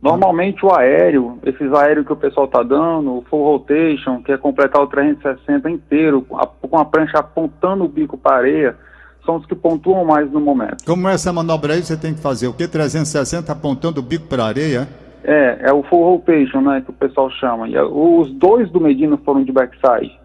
Normalmente 0.01 0.65
o 0.65 0.73
aéreo, 0.73 1.39
esses 1.45 1.73
aéreos 1.73 2.07
que 2.07 2.13
o 2.13 2.17
pessoal 2.17 2.47
está 2.47 2.63
dando, 2.63 3.19
o 3.19 3.25
full 3.29 3.45
rotation, 3.45 4.23
que 4.23 4.31
é 4.31 4.37
completar 4.37 4.83
o 4.83 4.87
360 4.87 5.71
inteiro, 5.71 6.23
com 6.23 6.79
a, 6.79 6.85
prancha 6.85 7.19
apontando 7.19 7.85
o 7.85 7.89
bico 7.89 8.17
para 8.17 8.37
a 8.37 8.39
areia, 8.39 8.77
são 9.25 9.37
os 9.37 9.47
que 9.47 9.55
pontuam 9.55 10.05
mais 10.05 10.31
no 10.31 10.41
momento. 10.41 10.85
Como 10.85 11.09
essa 11.09 11.33
manobra 11.33 11.75
aí, 11.75 11.83
você 11.83 11.97
tem 11.97 12.15
que 12.15 12.21
fazer 12.21 12.47
o 12.47 12.53
que? 12.53 12.69
360 12.69 13.51
apontando 13.51 14.01
o 14.01 14.03
bico 14.03 14.27
para 14.29 14.45
a 14.45 14.49
areia? 14.49 14.89
É, 15.25 15.59
é 15.63 15.73
o 15.73 15.83
full 15.83 16.05
rotation, 16.05 16.61
né, 16.61 16.83
que 16.83 16.91
o 16.91 16.95
pessoal 16.95 17.29
chama. 17.31 17.69
E 17.69 17.77
os 17.77 18.31
dois 18.33 18.71
do 18.71 18.81
Medina 18.81 19.19
foram 19.25 19.43
de 19.43 19.51
backside. 19.51 20.17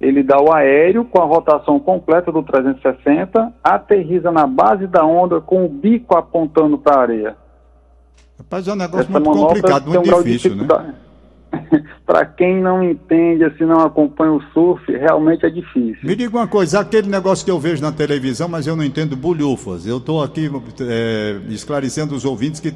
Ele 0.00 0.22
dá 0.22 0.40
o 0.40 0.52
aéreo 0.52 1.04
com 1.04 1.20
a 1.20 1.26
rotação 1.26 1.78
completa 1.78 2.32
do 2.32 2.42
360, 2.42 3.52
aterriza 3.62 4.32
na 4.32 4.46
base 4.46 4.86
da 4.86 5.04
onda 5.04 5.40
com 5.40 5.64
o 5.64 5.68
bico 5.68 6.16
apontando 6.16 6.78
para 6.78 6.96
a 6.96 7.02
areia. 7.02 7.36
Rapaz, 8.40 8.66
é 8.66 8.72
um 8.72 8.76
negócio 8.76 9.00
Essa 9.00 9.20
muito 9.20 9.38
complicado, 9.38 9.86
muito 9.86 10.16
um 10.16 10.22
difícil, 10.22 10.56
né? 10.56 10.66
Para 12.06 12.24
quem 12.24 12.60
não 12.60 12.82
entende, 12.82 13.44
assim, 13.44 13.64
não 13.64 13.80
acompanha 13.80 14.32
o 14.32 14.42
surf, 14.54 14.90
realmente 14.90 15.44
é 15.44 15.50
difícil. 15.50 15.98
Me 16.02 16.16
diga 16.16 16.38
uma 16.38 16.46
coisa, 16.46 16.80
aquele 16.80 17.08
negócio 17.08 17.44
que 17.44 17.50
eu 17.50 17.60
vejo 17.60 17.82
na 17.82 17.92
televisão, 17.92 18.48
mas 18.48 18.66
eu 18.66 18.74
não 18.74 18.82
entendo 18.82 19.14
bulhufas. 19.14 19.86
Eu 19.86 19.98
estou 19.98 20.22
aqui 20.22 20.50
é, 20.80 21.38
esclarecendo 21.50 22.14
os 22.14 22.24
ouvintes 22.24 22.60
que 22.60 22.74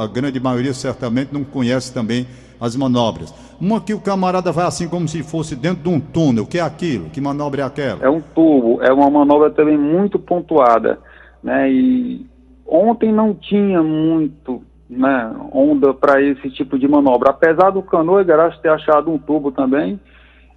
a 0.00 0.06
grande 0.06 0.40
maioria 0.40 0.72
certamente 0.72 1.32
não 1.32 1.44
conhece 1.44 1.92
também 1.92 2.26
as 2.58 2.74
manobras. 2.74 3.34
Uma 3.60 3.82
que 3.82 3.92
o 3.92 4.00
camarada 4.00 4.50
vai 4.50 4.66
assim 4.66 4.88
como 4.88 5.06
se 5.06 5.22
fosse 5.22 5.54
dentro 5.54 5.82
de 5.82 5.88
um 5.90 6.00
túnel. 6.00 6.44
O 6.44 6.46
que 6.46 6.58
é 6.58 6.62
aquilo? 6.62 7.10
Que 7.10 7.20
manobra 7.20 7.62
é 7.62 7.64
aquela? 7.66 8.02
É 8.02 8.08
um 8.08 8.20
tubo, 8.20 8.82
é 8.82 8.90
uma 8.90 9.10
manobra 9.10 9.50
também 9.50 9.76
muito 9.76 10.18
pontuada. 10.18 10.98
Né? 11.42 11.70
E 11.70 12.26
ontem 12.66 13.12
não 13.12 13.34
tinha 13.34 13.82
muito 13.82 14.62
né, 14.96 15.34
onda 15.52 15.94
para 15.94 16.20
esse 16.20 16.50
tipo 16.50 16.78
de 16.78 16.86
manobra. 16.86 17.30
Apesar 17.30 17.70
do 17.70 17.82
Canoa 17.82 18.22
Igarashi 18.22 18.60
ter 18.60 18.68
achado 18.68 19.10
um 19.10 19.18
tubo 19.18 19.50
também, 19.50 19.98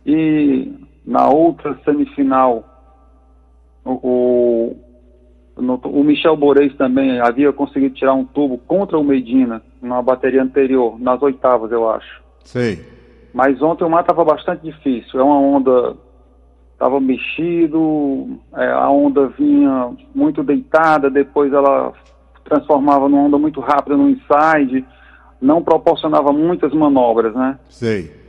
e 0.05 0.71
na 1.05 1.29
outra 1.29 1.77
semifinal, 1.83 2.63
o, 3.83 4.75
no, 5.57 5.75
o 5.75 6.03
Michel 6.03 6.35
Boreis 6.35 6.75
também 6.75 7.19
havia 7.19 7.53
conseguido 7.53 7.95
tirar 7.95 8.13
um 8.13 8.25
tubo 8.25 8.57
contra 8.57 8.97
o 8.97 9.03
Medina, 9.03 9.61
na 9.81 10.01
bateria 10.01 10.43
anterior, 10.43 10.99
nas 10.99 11.21
oitavas, 11.21 11.71
eu 11.71 11.89
acho. 11.89 12.21
Sei. 12.43 12.83
Mas 13.33 13.61
ontem 13.61 13.83
o 13.83 13.89
mar 13.89 14.01
estava 14.01 14.23
bastante 14.23 14.63
difícil. 14.63 15.19
É 15.19 15.23
uma 15.23 15.39
onda 15.39 15.95
estava 16.75 16.99
mexido, 16.99 18.37
é, 18.53 18.69
a 18.69 18.89
onda 18.89 19.27
vinha 19.27 19.91
muito 20.13 20.43
deitada, 20.43 21.09
depois 21.09 21.51
ela 21.53 21.93
transformava 22.45 23.09
numa 23.09 23.23
onda 23.23 23.37
muito 23.37 23.59
rápida 23.59 23.97
no 23.97 24.09
inside, 24.09 24.85
não 25.41 25.61
proporcionava 25.61 26.31
muitas 26.31 26.73
manobras, 26.73 27.33
né? 27.35 27.57
Sei. 27.69 28.23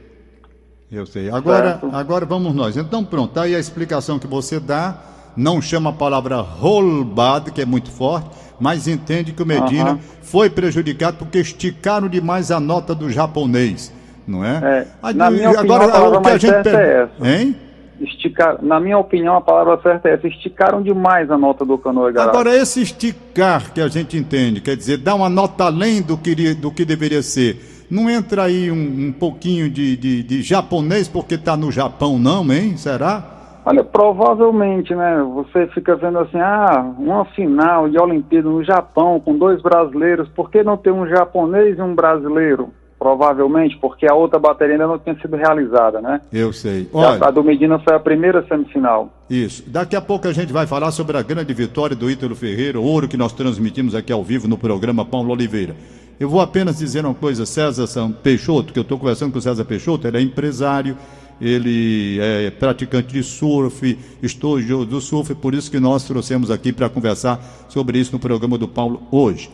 Eu 0.91 1.05
sei. 1.05 1.31
Agora, 1.31 1.81
agora 1.93 2.25
vamos 2.25 2.55
nós. 2.55 2.77
Então 2.77 3.05
pronto, 3.05 3.35
tá 3.35 3.43
aí 3.43 3.55
a 3.55 3.59
explicação 3.59 4.19
que 4.19 4.27
você 4.27 4.59
dá. 4.59 4.99
Não 5.37 5.61
chama 5.61 5.91
a 5.91 5.93
palavra 5.93 6.41
rollbad, 6.41 7.51
que 7.53 7.61
é 7.61 7.67
muito 7.67 7.91
forte, 7.91 8.31
mas 8.59 8.89
entende 8.89 9.33
que 9.33 9.43
o 9.43 9.47
Medina 9.47 9.99
foi 10.23 10.49
prejudicado 10.49 11.19
porque 11.19 11.39
esticaram 11.39 12.09
demais 12.09 12.51
a 12.51 12.59
nota 12.59 12.95
do 12.95 13.11
japonês, 13.11 13.93
não 14.27 14.43
é? 14.43 14.57
é 14.65 14.87
Aí, 15.03 15.15
na 15.15 15.31
minha 15.31 15.51
agora, 15.51 15.87
opinião, 15.89 16.15
a 16.15 16.19
o 16.19 16.23
que 16.23 16.29
a 16.31 16.39
gente 16.39 16.63
per... 16.63 16.75
é 16.75 17.03
essa. 17.03 17.29
Hein? 17.29 17.57
Esticar, 18.01 18.63
na 18.63 18.79
minha 18.79 18.99
opinião, 18.99 19.37
a 19.37 19.41
palavra 19.41 19.81
certa 19.83 20.09
é 20.09 20.15
essa, 20.15 20.27
esticaram 20.27 20.83
demais 20.83 21.31
a 21.31 21.39
nota 21.39 21.65
do 21.65 21.79
Canoa 21.79 22.11
Garage. 22.11 22.31
Agora, 22.31 22.55
esse 22.55 22.83
esticar 22.83 23.73
que 23.73 23.81
a 23.81 23.89
gente 23.89 24.17
entende, 24.17 24.61
quer 24.61 24.77
dizer, 24.77 24.99
dar 24.99 25.15
uma 25.15 25.29
nota 25.29 25.65
além 25.65 26.03
do 26.03 26.17
que, 26.17 26.55
do 26.55 26.71
que 26.71 26.85
deveria 26.85 27.23
ser, 27.23 27.87
não 27.91 28.11
entra 28.11 28.45
aí 28.45 28.71
um, 28.71 29.09
um 29.09 29.13
pouquinho 29.13 29.71
de, 29.71 29.97
de, 29.97 30.23
de, 30.23 30.43
japonês 30.43 31.09
porque 31.09 31.35
está 31.37 31.57
no 31.57 31.71
Japão, 31.71 32.19
não, 32.19 32.53
hein? 32.53 32.77
Será? 32.77 33.23
Olha, 33.65 33.83
provavelmente, 33.83 34.95
né? 34.95 35.25
Você 35.35 35.67
fica 35.69 35.97
vendo 35.97 36.19
assim, 36.19 36.39
ah, 36.39 36.93
uma 36.99 37.25
final 37.25 37.89
de 37.89 37.99
Olimpíada 37.99 38.49
no 38.49 38.63
Japão 38.63 39.21
com 39.21 39.37
dois 39.37 39.61
brasileiros, 39.61 40.29
por 40.29 40.51
que 40.51 40.63
não 40.63 40.77
ter 40.77 40.93
um 40.93 41.07
japonês 41.07 41.79
e 41.79 41.83
um 41.83 41.95
brasileiro? 41.95 42.71
Provavelmente, 43.07 43.79
porque 43.81 44.05
a 44.05 44.15
outra 44.15 44.37
bateria 44.37 44.75
ainda 44.75 44.89
não 44.89 44.99
tinha 44.99 45.15
sido 45.21 45.37
realizada, 45.37 46.01
né? 46.01 46.21
Eu 46.33 46.53
sei. 46.53 46.89
Olha, 46.93 47.25
a, 47.25 47.29
a 47.29 47.31
do 47.31 47.45
Medina 47.45 47.79
foi 47.79 47.95
a 47.95 48.01
primeira 48.01 48.45
semifinal. 48.49 49.13
Isso. 49.31 49.63
Daqui 49.69 49.95
a 49.95 50.01
pouco 50.01 50.27
a 50.27 50.33
gente 50.33 50.53
vai 50.53 50.67
falar 50.67 50.91
sobre 50.91 51.17
a 51.17 51.23
grande 51.23 51.55
vitória 51.55 51.95
do 51.95 52.11
Ítalo 52.11 52.35
Ferreira, 52.35 52.81
ouro 52.81 53.07
que 53.07 53.17
nós 53.17 53.33
transmitimos 53.33 53.95
aqui 53.95 54.13
ao 54.13 54.25
vivo 54.25 54.49
no 54.49 54.59
programa 54.59 55.05
Paulo 55.05 55.33
Oliveira. 55.33 55.77
Eu 56.19 56.29
vou 56.29 56.41
apenas 56.41 56.79
dizer 56.79 57.05
uma 57.05 57.15
coisa, 57.15 57.47
César 57.47 57.87
Peixoto, 58.25 58.73
que 58.73 58.79
eu 58.81 58.83
estou 58.83 58.99
conversando 58.99 59.31
com 59.31 59.39
o 59.39 59.43
César 59.43 59.65
Peixoto, 59.65 60.09
ele 60.09 60.19
é 60.19 60.21
empresário, 60.21 60.97
ele 61.41 62.19
é 62.21 62.51
praticante 62.51 63.13
de 63.13 63.23
surf, 63.23 63.97
estúdio 64.21 64.85
do 64.85 65.01
surf, 65.01 65.33
por 65.37 65.55
isso 65.55 65.71
que 65.71 65.79
nós 65.79 66.03
trouxemos 66.03 66.51
aqui 66.51 66.73
para 66.73 66.89
conversar 66.89 67.39
sobre 67.69 68.01
isso 68.01 68.13
no 68.13 68.19
programa 68.19 68.59
do 68.59 68.67
Paulo 68.67 69.01
hoje. 69.13 69.49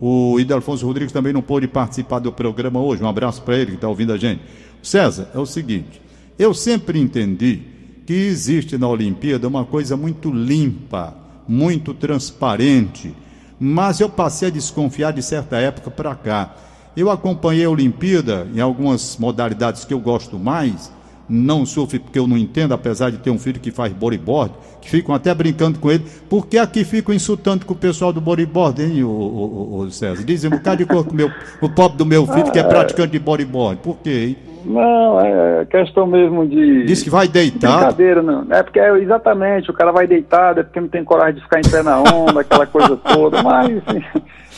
O 0.00 0.38
Idelfonso 0.40 0.86
Rodrigues 0.86 1.12
também 1.12 1.32
não 1.32 1.42
pôde 1.42 1.68
participar 1.68 2.18
do 2.18 2.32
programa 2.32 2.80
hoje. 2.80 3.02
Um 3.02 3.08
abraço 3.08 3.42
para 3.42 3.56
ele 3.56 3.72
que 3.72 3.76
está 3.76 3.88
ouvindo 3.88 4.12
a 4.12 4.16
gente. 4.16 4.42
César, 4.82 5.30
é 5.34 5.38
o 5.38 5.46
seguinte: 5.46 6.00
eu 6.38 6.52
sempre 6.52 6.98
entendi 6.98 7.62
que 8.06 8.12
existe 8.12 8.76
na 8.76 8.88
Olimpíada 8.88 9.48
uma 9.48 9.64
coisa 9.64 9.96
muito 9.96 10.30
limpa, 10.30 11.16
muito 11.48 11.94
transparente, 11.94 13.14
mas 13.58 14.00
eu 14.00 14.08
passei 14.08 14.48
a 14.48 14.50
desconfiar 14.50 15.12
de 15.12 15.22
certa 15.22 15.56
época 15.56 15.90
para 15.90 16.14
cá. 16.14 16.54
Eu 16.96 17.10
acompanhei 17.10 17.64
a 17.64 17.70
Olimpíada 17.70 18.46
em 18.54 18.60
algumas 18.60 19.16
modalidades 19.16 19.84
que 19.84 19.94
eu 19.94 20.00
gosto 20.00 20.38
mais, 20.38 20.92
não 21.28 21.64
sofre 21.64 21.98
porque 21.98 22.18
eu 22.18 22.26
não 22.26 22.36
entendo, 22.36 22.72
apesar 22.72 23.10
de 23.10 23.18
ter 23.18 23.30
um 23.30 23.38
filho 23.38 23.60
que 23.60 23.70
faz 23.70 23.92
bodyboard, 23.92 24.54
que 24.80 24.90
ficam 24.90 25.14
até 25.14 25.34
brincando 25.34 25.78
com 25.78 25.90
ele. 25.90 26.04
Por 26.28 26.46
que 26.46 26.58
aqui 26.58 26.84
ficam 26.84 27.14
insultando 27.14 27.64
com 27.64 27.72
o 27.72 27.76
pessoal 27.76 28.12
do 28.12 28.20
bodyboard, 28.20 28.82
hein, 28.82 29.02
o, 29.04 29.08
o, 29.08 29.78
o 29.80 29.90
César? 29.90 30.22
Dizem 30.24 30.52
um 30.52 30.56
bocado 30.56 30.78
de 30.78 30.86
cor 30.86 31.04
com 31.04 31.12
o, 31.12 31.14
meu, 31.14 31.30
o 31.60 31.68
pobre 31.68 31.98
do 31.98 32.06
meu 32.06 32.26
filho 32.26 32.50
que 32.50 32.58
é 32.58 32.62
praticante 32.62 33.12
de 33.12 33.18
bodyboard. 33.18 33.80
Por 33.82 33.96
quê, 33.98 34.26
hein? 34.28 34.53
Não, 34.64 35.20
é 35.20 35.64
questão 35.66 36.06
mesmo 36.06 36.46
de. 36.46 36.84
Diz 36.84 37.02
que 37.02 37.10
vai 37.10 37.28
deitado. 37.28 37.76
Brincadeira, 37.76 38.22
não. 38.22 38.46
É 38.50 38.62
porque 38.62 38.80
é 38.80 38.96
exatamente, 38.98 39.70
o 39.70 39.74
cara 39.74 39.92
vai 39.92 40.06
deitado, 40.06 40.60
é 40.60 40.62
porque 40.62 40.80
não 40.80 40.88
tem 40.88 41.04
coragem 41.04 41.34
de 41.34 41.42
ficar 41.42 41.60
em 41.60 41.70
pé 41.70 41.82
na 41.82 42.00
onda, 42.00 42.40
aquela 42.40 42.66
coisa 42.66 42.96
toda. 42.96 43.42
Mas 43.42 43.82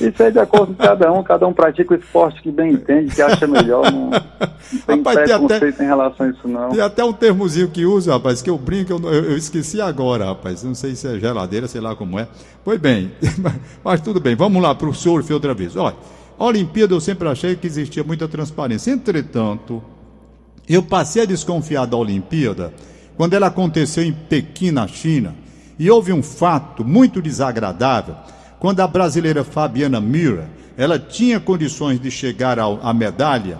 isso 0.00 0.22
é 0.22 0.30
de 0.30 0.38
acordo 0.38 0.74
com 0.74 0.82
cada 0.82 1.12
um, 1.12 1.22
cada 1.22 1.46
um 1.46 1.52
pratica 1.52 1.94
o 1.94 1.96
esporte 1.96 2.40
que 2.40 2.52
bem 2.52 2.72
entende, 2.72 3.14
que 3.14 3.20
acha 3.20 3.46
melhor. 3.46 3.90
Não, 3.90 4.10
não 4.10 4.80
tem 4.86 4.98
rapaz, 4.98 5.18
preconceito 5.18 5.60
tem 5.60 5.68
até, 5.70 5.84
em 5.84 5.86
relação 5.86 6.26
a 6.26 6.28
isso, 6.30 6.48
não. 6.48 6.68
Tem 6.70 6.80
até 6.80 7.04
um 7.04 7.12
termozinho 7.12 7.68
que 7.68 7.84
usa, 7.84 8.12
rapaz, 8.12 8.40
que 8.40 8.50
eu 8.50 8.58
brinco, 8.58 8.92
eu, 8.92 9.12
eu, 9.12 9.36
esqueci 9.36 9.80
agora, 9.80 10.26
rapaz. 10.26 10.62
Não 10.62 10.74
sei 10.74 10.94
se 10.94 11.08
é 11.08 11.18
geladeira, 11.18 11.66
sei 11.66 11.80
lá 11.80 11.96
como 11.96 12.18
é. 12.18 12.28
Pois 12.64 12.78
bem, 12.78 13.10
mas 13.82 14.00
tudo 14.00 14.20
bem, 14.20 14.36
vamos 14.36 14.62
lá 14.62 14.74
para 14.74 14.88
o 14.88 14.94
surf 14.94 15.32
outra 15.32 15.52
vez. 15.52 15.74
Olha, 15.76 15.96
a 16.38 16.44
Olimpíada 16.44 16.94
eu 16.94 17.00
sempre 17.00 17.26
achei 17.28 17.56
que 17.56 17.66
existia 17.66 18.04
muita 18.04 18.28
transparência. 18.28 18.90
Entretanto, 18.90 19.82
eu 20.74 20.82
passei 20.82 21.22
a 21.22 21.26
desconfiar 21.26 21.86
da 21.86 21.96
Olimpíada 21.96 22.72
quando 23.16 23.34
ela 23.34 23.46
aconteceu 23.46 24.04
em 24.04 24.12
Pequim, 24.12 24.70
na 24.70 24.86
China, 24.86 25.34
e 25.78 25.90
houve 25.90 26.12
um 26.12 26.22
fato 26.22 26.84
muito 26.84 27.22
desagradável, 27.22 28.14
quando 28.58 28.80
a 28.80 28.86
brasileira 28.86 29.44
Fabiana 29.44 30.00
Mira, 30.00 30.50
ela 30.76 30.98
tinha 30.98 31.40
condições 31.40 32.00
de 32.00 32.10
chegar 32.10 32.58
à 32.58 32.92
medalha, 32.92 33.58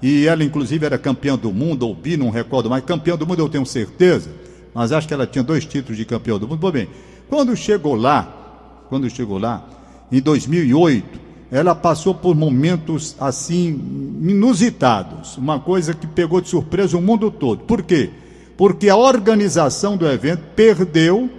e 0.00 0.26
ela 0.26 0.44
inclusive 0.44 0.84
era 0.84 0.98
campeã 0.98 1.36
do 1.36 1.52
mundo, 1.52 1.86
ou 1.86 1.94
bi, 1.94 2.16
não 2.16 2.30
recordo 2.30 2.70
mais, 2.70 2.84
campeã 2.84 3.16
do 3.16 3.26
mundo 3.26 3.40
eu 3.40 3.48
tenho 3.48 3.66
certeza, 3.66 4.30
mas 4.72 4.92
acho 4.92 5.06
que 5.06 5.14
ela 5.14 5.26
tinha 5.26 5.44
dois 5.44 5.64
títulos 5.64 5.96
de 5.96 6.04
campeão 6.04 6.38
do 6.38 6.48
mundo. 6.48 6.58
Pois 6.60 6.72
bem, 6.72 6.88
quando 7.28 7.54
chegou 7.56 7.94
lá, 7.94 8.84
quando 8.88 9.08
chegou 9.08 9.38
lá, 9.38 9.66
em 10.10 10.20
2008, 10.20 11.23
ela 11.54 11.72
passou 11.72 12.12
por 12.12 12.34
momentos 12.34 13.14
assim 13.20 14.18
inusitados, 14.22 15.38
uma 15.38 15.60
coisa 15.60 15.94
que 15.94 16.04
pegou 16.04 16.40
de 16.40 16.48
surpresa 16.48 16.98
o 16.98 17.00
mundo 17.00 17.30
todo. 17.30 17.60
Por 17.60 17.84
quê? 17.84 18.10
Porque 18.56 18.88
a 18.88 18.96
organização 18.96 19.96
do 19.96 20.04
evento 20.04 20.42
perdeu 20.56 21.30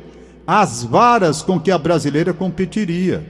as 0.47 0.85
varas 0.85 1.41
com 1.41 1.59
que 1.59 1.69
a 1.69 1.77
brasileira 1.77 2.33
competiria. 2.33 3.29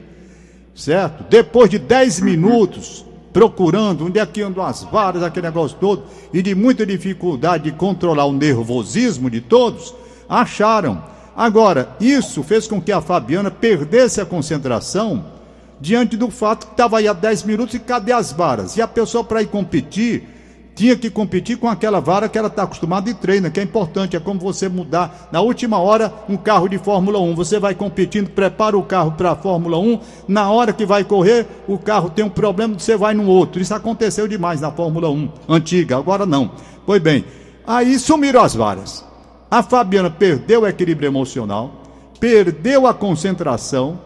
Certo? 0.75 1.25
Depois 1.27 1.71
de 1.71 1.79
10 1.79 2.19
minutos 2.19 3.03
procurando 3.33 4.05
onde 4.05 4.19
é 4.19 4.25
que 4.25 4.43
andam 4.43 4.63
as 4.63 4.83
varas, 4.83 5.23
aquele 5.23 5.47
negócio 5.47 5.75
todo, 5.81 6.03
e 6.31 6.39
de 6.39 6.53
muita 6.53 6.85
dificuldade 6.85 7.63
de 7.63 7.71
controlar 7.71 8.25
o 8.25 8.31
nervosismo 8.31 9.27
de 9.27 9.41
todos, 9.41 9.91
acharam. 10.29 11.03
Agora, 11.35 11.89
isso 11.99 12.43
fez 12.43 12.67
com 12.67 12.79
que 12.79 12.91
a 12.91 13.01
Fabiana 13.01 13.49
perdesse 13.49 14.21
a 14.21 14.25
concentração 14.25 15.33
diante 15.79 16.17
do 16.17 16.29
fato 16.29 16.67
que 16.67 16.73
estava 16.73 16.99
aí 16.99 17.07
há 17.07 17.13
10 17.13 17.43
minutos 17.43 17.75
e 17.75 17.79
cadê 17.79 18.11
as 18.11 18.31
varas? 18.31 18.77
E 18.77 18.81
a 18.81 18.87
pessoa, 18.87 19.23
para 19.23 19.41
ir 19.41 19.47
competir, 19.47 20.35
tinha 20.75 20.95
que 20.95 21.09
competir 21.09 21.57
com 21.57 21.69
aquela 21.69 22.01
vara 22.01 22.27
que 22.27 22.37
ela 22.37 22.49
está 22.49 22.63
acostumada 22.63 23.09
e 23.09 23.13
treina, 23.13 23.49
que 23.49 23.61
é 23.61 23.63
importante. 23.63 24.17
É 24.17 24.19
como 24.19 24.39
você 24.39 24.67
mudar 24.67 25.29
na 25.31 25.39
última 25.39 25.79
hora 25.79 26.13
um 26.27 26.35
carro 26.35 26.67
de 26.67 26.77
Fórmula 26.77 27.17
1. 27.17 27.33
Você 27.35 27.57
vai 27.57 27.73
competindo, 27.73 28.29
prepara 28.29 28.77
o 28.77 28.83
carro 28.83 29.13
para 29.13 29.31
a 29.31 29.35
Fórmula 29.35 29.79
1. 29.79 29.99
Na 30.27 30.51
hora 30.51 30.73
que 30.73 30.85
vai 30.85 31.05
correr, 31.05 31.47
o 31.65 31.77
carro 31.77 32.09
tem 32.09 32.25
um 32.25 32.29
problema, 32.29 32.77
você 32.77 32.97
vai 32.97 33.13
no 33.13 33.25
outro. 33.25 33.61
Isso 33.61 33.73
aconteceu 33.73 34.27
demais 34.27 34.59
na 34.59 34.69
Fórmula 34.69 35.09
1 35.09 35.29
antiga, 35.47 35.97
agora 35.97 36.25
não. 36.25 36.51
Pois 36.85 37.01
bem, 37.01 37.23
aí 37.65 37.97
sumiram 37.97 38.41
as 38.41 38.53
varas. 38.53 39.05
A 39.49 39.63
Fabiana 39.63 40.09
perdeu 40.09 40.63
o 40.63 40.67
equilíbrio 40.67 41.07
emocional, 41.07 41.71
perdeu 42.19 42.85
a 42.85 42.93
concentração 42.93 43.97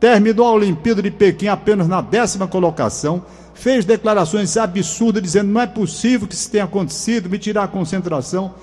terminou 0.00 0.46
a 0.46 0.52
Olimpíada 0.52 1.02
de 1.02 1.10
Pequim 1.10 1.46
apenas 1.46 1.86
na 1.86 2.00
décima 2.00 2.48
colocação, 2.48 3.22
fez 3.52 3.84
declarações 3.84 4.56
absurdas 4.56 5.22
dizendo 5.22 5.52
não 5.52 5.60
é 5.60 5.66
possível 5.66 6.26
que 6.26 6.34
isso 6.34 6.50
tenha 6.50 6.64
acontecido, 6.64 7.28
me 7.28 7.38
tirar 7.38 7.64
a 7.64 7.68
concentração. 7.68 8.54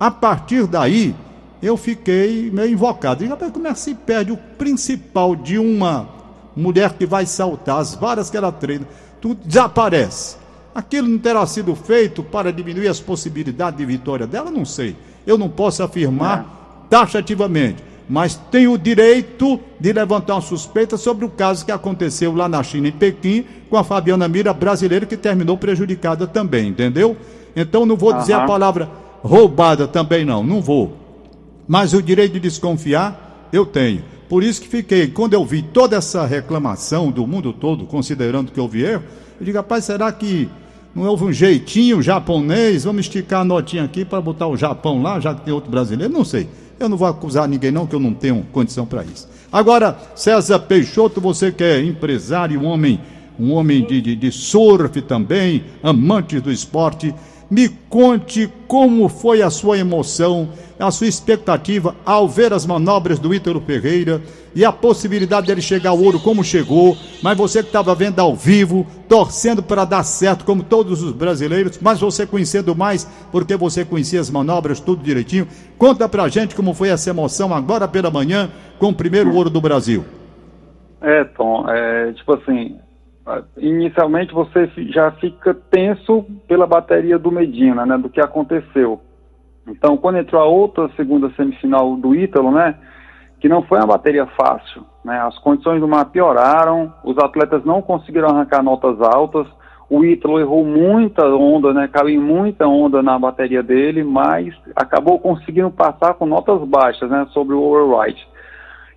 A 0.00 0.10
partir 0.10 0.66
daí, 0.66 1.14
eu 1.62 1.76
fiquei 1.76 2.50
meio 2.50 2.72
invocado. 2.72 3.22
E 3.22 3.26
rapaz, 3.26 3.52
como 3.52 3.66
é 3.68 3.72
que 3.72 3.78
se 3.78 3.94
perde 3.94 4.32
o 4.32 4.36
principal 4.36 5.36
de 5.36 5.58
uma 5.58 6.08
mulher 6.56 6.94
que 6.94 7.04
vai 7.04 7.26
saltar, 7.26 7.78
as 7.78 7.94
varas 7.94 8.30
que 8.30 8.36
ela 8.36 8.50
treina, 8.50 8.86
tudo 9.20 9.40
desaparece. 9.44 10.36
Aquilo 10.74 11.08
não 11.08 11.18
terá 11.18 11.46
sido 11.46 11.74
feito 11.74 12.22
para 12.22 12.52
diminuir 12.52 12.88
as 12.88 13.00
possibilidades 13.00 13.78
de 13.78 13.84
vitória 13.84 14.26
dela? 14.26 14.50
Não 14.50 14.64
sei. 14.64 14.96
Eu 15.26 15.36
não 15.36 15.48
posso 15.48 15.82
afirmar 15.82 16.40
é. 16.40 16.88
taxativamente 16.88 17.82
mas 18.08 18.36
tem 18.50 18.68
o 18.68 18.78
direito 18.78 19.58
de 19.80 19.92
levantar 19.92 20.34
uma 20.34 20.40
suspeita 20.40 20.96
sobre 20.96 21.24
o 21.24 21.28
caso 21.28 21.64
que 21.64 21.72
aconteceu 21.72 22.34
lá 22.34 22.48
na 22.48 22.62
China, 22.62 22.88
em 22.88 22.92
Pequim, 22.92 23.44
com 23.68 23.76
a 23.76 23.84
Fabiana 23.84 24.28
Mira 24.28 24.52
brasileira, 24.52 25.06
que 25.06 25.16
terminou 25.16 25.58
prejudicada 25.58 26.26
também, 26.26 26.68
entendeu? 26.68 27.16
Então 27.54 27.84
não 27.84 27.96
vou 27.96 28.12
dizer 28.12 28.34
a 28.34 28.46
palavra 28.46 28.88
roubada 29.22 29.88
também, 29.88 30.24
não, 30.24 30.44
não 30.44 30.60
vou. 30.60 30.96
Mas 31.66 31.92
o 31.94 32.02
direito 32.02 32.34
de 32.34 32.40
desconfiar, 32.40 33.48
eu 33.52 33.66
tenho. 33.66 34.02
Por 34.28 34.42
isso 34.42 34.60
que 34.60 34.68
fiquei, 34.68 35.08
quando 35.08 35.34
eu 35.34 35.44
vi 35.44 35.62
toda 35.62 35.96
essa 35.96 36.26
reclamação 36.26 37.10
do 37.10 37.26
mundo 37.26 37.52
todo, 37.52 37.86
considerando 37.86 38.52
que 38.52 38.60
houve 38.60 38.82
erro, 38.82 39.04
eu 39.38 39.44
digo, 39.44 39.56
rapaz, 39.56 39.84
será 39.84 40.10
que 40.12 40.48
não 40.94 41.04
houve 41.04 41.24
um 41.24 41.32
jeitinho 41.32 42.00
japonês? 42.00 42.84
Vamos 42.84 43.06
esticar 43.06 43.40
a 43.40 43.44
notinha 43.44 43.84
aqui 43.84 44.04
para 44.04 44.20
botar 44.20 44.46
o 44.46 44.56
Japão 44.56 45.02
lá, 45.02 45.20
já 45.20 45.34
que 45.34 45.42
tem 45.42 45.52
outro 45.52 45.70
brasileiro? 45.70 46.12
Não 46.12 46.24
sei. 46.24 46.48
Eu 46.78 46.88
não 46.88 46.96
vou 46.96 47.08
acusar 47.08 47.48
ninguém, 47.48 47.70
não, 47.70 47.86
que 47.86 47.94
eu 47.94 48.00
não 48.00 48.12
tenho 48.12 48.44
condição 48.52 48.84
para 48.84 49.02
isso. 49.02 49.28
Agora, 49.50 49.96
César 50.14 50.58
Peixoto, 50.60 51.20
você 51.20 51.50
que 51.50 51.64
é 51.64 51.82
empresário, 51.82 52.60
um 52.60 52.66
homem, 52.66 53.00
um 53.38 53.52
homem 53.52 53.84
de, 53.86 54.00
de, 54.00 54.16
de 54.16 54.30
surf 54.30 55.00
também, 55.02 55.64
amante 55.82 56.38
do 56.40 56.52
esporte, 56.52 57.14
me 57.50 57.68
conte 57.68 58.50
como 58.66 59.08
foi 59.08 59.42
a 59.42 59.50
sua 59.50 59.78
emoção, 59.78 60.48
a 60.78 60.90
sua 60.90 61.06
expectativa 61.06 61.94
ao 62.04 62.28
ver 62.28 62.52
as 62.52 62.66
manobras 62.66 63.18
do 63.18 63.34
Ítalo 63.34 63.60
Ferreira 63.60 64.20
e 64.54 64.64
a 64.64 64.72
possibilidade 64.72 65.46
dele 65.46 65.60
chegar 65.60 65.90
ao 65.90 66.02
ouro 66.02 66.18
como 66.18 66.42
chegou, 66.42 66.96
mas 67.22 67.36
você 67.36 67.62
que 67.62 67.68
estava 67.68 67.94
vendo 67.94 68.18
ao 68.20 68.34
vivo, 68.34 68.86
torcendo 69.08 69.62
para 69.62 69.84
dar 69.84 70.02
certo 70.02 70.44
como 70.44 70.62
todos 70.62 71.02
os 71.02 71.12
brasileiros, 71.12 71.78
mas 71.80 72.00
você 72.00 72.26
conhecendo 72.26 72.74
mais 72.74 73.04
porque 73.30 73.56
você 73.56 73.84
conhecia 73.84 74.20
as 74.20 74.30
manobras 74.30 74.80
tudo 74.80 75.02
direitinho. 75.02 75.46
Conta 75.78 76.08
pra 76.08 76.28
gente 76.28 76.54
como 76.54 76.74
foi 76.74 76.88
essa 76.88 77.10
emoção 77.10 77.54
agora 77.54 77.86
pela 77.86 78.10
manhã 78.10 78.50
com 78.78 78.88
o 78.88 78.94
primeiro 78.94 79.34
ouro 79.34 79.50
do 79.50 79.60
Brasil. 79.60 80.04
É, 81.00 81.24
Tom, 81.24 81.68
é, 81.68 82.12
tipo 82.14 82.32
assim, 82.32 82.78
inicialmente 83.56 84.32
você 84.32 84.70
já 84.90 85.10
fica 85.12 85.54
tenso 85.54 86.24
pela 86.46 86.66
bateria 86.66 87.18
do 87.18 87.32
Medina, 87.32 87.84
né, 87.84 87.98
do 87.98 88.08
que 88.08 88.20
aconteceu. 88.20 89.00
Então, 89.66 89.96
quando 89.96 90.18
entrou 90.18 90.40
a 90.40 90.44
outra 90.44 90.88
segunda 90.96 91.30
semifinal 91.30 91.96
do 91.96 92.14
Ítalo, 92.14 92.52
né, 92.52 92.76
que 93.40 93.48
não 93.48 93.62
foi 93.62 93.78
uma 93.78 93.86
bateria 93.88 94.26
fácil, 94.26 94.84
né, 95.04 95.20
as 95.20 95.36
condições 95.38 95.80
do 95.80 95.88
mar 95.88 96.04
pioraram, 96.06 96.92
os 97.04 97.18
atletas 97.18 97.64
não 97.64 97.82
conseguiram 97.82 98.28
arrancar 98.28 98.62
notas 98.62 99.00
altas, 99.00 99.46
o 99.90 100.04
Ítalo 100.04 100.40
errou 100.40 100.64
muita 100.64 101.26
onda, 101.26 101.72
né, 101.72 101.88
caiu 101.88 102.20
muita 102.20 102.66
onda 102.66 103.02
na 103.02 103.18
bateria 103.18 103.62
dele, 103.62 104.04
mas 104.04 104.54
acabou 104.74 105.18
conseguindo 105.18 105.70
passar 105.70 106.14
com 106.14 106.26
notas 106.26 106.60
baixas, 106.68 107.10
né, 107.10 107.26
sobre 107.32 107.54
o 107.54 107.62
override. 107.62 108.24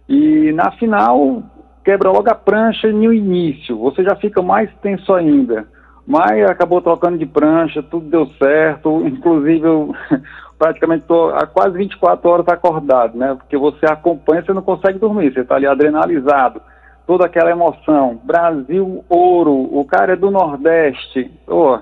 E 0.07 0.51
na 0.53 0.71
final, 0.71 1.43
quebra 1.89 2.11
logo 2.11 2.29
a 2.29 2.35
prancha 2.35 2.91
no 2.91 3.11
início, 3.11 3.75
você 3.75 4.03
já 4.03 4.15
fica 4.15 4.43
mais 4.43 4.69
tenso 4.75 5.11
ainda. 5.11 5.65
Mas 6.05 6.47
acabou 6.47 6.81
trocando 6.83 7.17
de 7.17 7.25
prancha, 7.25 7.81
tudo 7.81 8.07
deu 8.07 8.27
certo. 8.37 9.07
Inclusive, 9.07 9.65
eu 9.65 9.95
praticamente 10.57 11.01
estou 11.01 11.31
há 11.31 11.47
quase 11.47 11.75
24 11.75 12.29
horas 12.29 12.47
acordado, 12.47 13.17
né? 13.17 13.33
Porque 13.33 13.57
você 13.57 13.87
acompanha, 13.87 14.43
você 14.43 14.53
não 14.53 14.61
consegue 14.61 14.99
dormir, 14.99 15.33
você 15.33 15.39
está 15.39 15.55
ali 15.55 15.65
adrenalizado, 15.65 16.61
toda 17.07 17.25
aquela 17.25 17.49
emoção. 17.49 18.21
Brasil, 18.23 19.03
ouro, 19.09 19.51
o 19.51 19.83
cara 19.83 20.13
é 20.13 20.15
do 20.15 20.29
Nordeste. 20.29 21.31
Oh, 21.47 21.79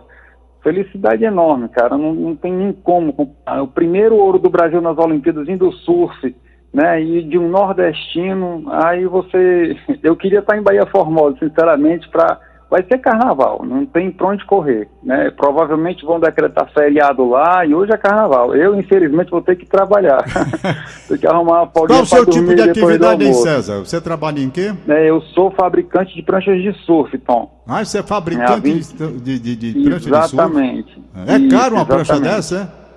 felicidade 0.63 1.25
enorme, 1.25 1.67
cara. 1.67 1.97
Não, 1.97 2.13
não 2.13 2.35
tem 2.35 2.53
nem 2.53 2.71
como. 2.71 3.13
O 3.61 3.67
primeiro 3.67 4.15
ouro 4.15 4.39
do 4.39 4.49
Brasil 4.49 4.79
nas 4.79 4.97
Olimpíadas 4.97 5.49
indo 5.49 5.69
do 5.69 5.71
surf, 5.73 6.33
né? 6.77 7.01
E 7.01 7.23
de 7.23 7.39
um 7.39 7.49
nordestino, 7.49 8.65
aí 8.71 9.03
você. 9.07 9.75
Eu 10.03 10.15
queria 10.15 10.39
estar 10.39 10.55
em 10.55 10.61
Bahia 10.61 10.85
Formosa, 10.85 11.35
sinceramente, 11.39 12.07
para 12.07 12.39
vai 12.69 12.83
ser 12.83 12.97
carnaval, 12.97 13.65
não 13.65 13.85
tem 13.85 14.11
pra 14.11 14.27
onde 14.27 14.45
correr, 14.45 14.89
né? 15.01 15.31
Provavelmente 15.31 16.05
vão 16.05 16.19
decretar 16.19 16.69
feriado 16.73 17.27
lá 17.27 17.65
e 17.65 17.73
hoje 17.73 17.93
é 17.93 17.97
carnaval. 17.97 18.53
Eu, 18.53 18.77
infelizmente, 18.77 19.31
vou 19.31 19.41
ter 19.41 19.55
que 19.55 19.65
trabalhar. 19.65 20.21
Tem 21.07 21.17
que 21.17 21.25
arrumar 21.25 21.61
uma 21.61 21.67
folga 21.67 21.93
Qual 21.93 22.03
o 22.03 22.05
seu 22.05 22.25
tipo 22.25 22.53
de 22.53 22.61
atividade 22.61 23.25
aí, 23.25 23.33
César? 23.33 23.79
Você 23.79 24.01
trabalha 24.01 24.41
em 24.41 24.49
quê? 24.49 24.73
É, 24.85 25.09
eu 25.09 25.21
sou 25.33 25.49
fabricante 25.51 26.13
de 26.13 26.21
pranchas 26.21 26.61
de 26.61 26.73
surf, 26.85 27.17
Tom. 27.19 27.49
Ah, 27.65 27.85
você 27.85 27.99
é 27.99 28.03
fabricante 28.03 28.51
é, 28.51 28.59
20... 28.59 28.93
de, 29.21 29.39
de, 29.39 29.55
de, 29.55 29.83
prancha 29.85 29.99
de 29.99 30.03
surf? 30.03 30.35
Exatamente. 30.35 31.01
É 31.25 31.49
caro 31.49 31.75
uma 31.75 31.85
prancha 31.85 32.19
dessa, 32.19 32.57
é? 32.57 32.87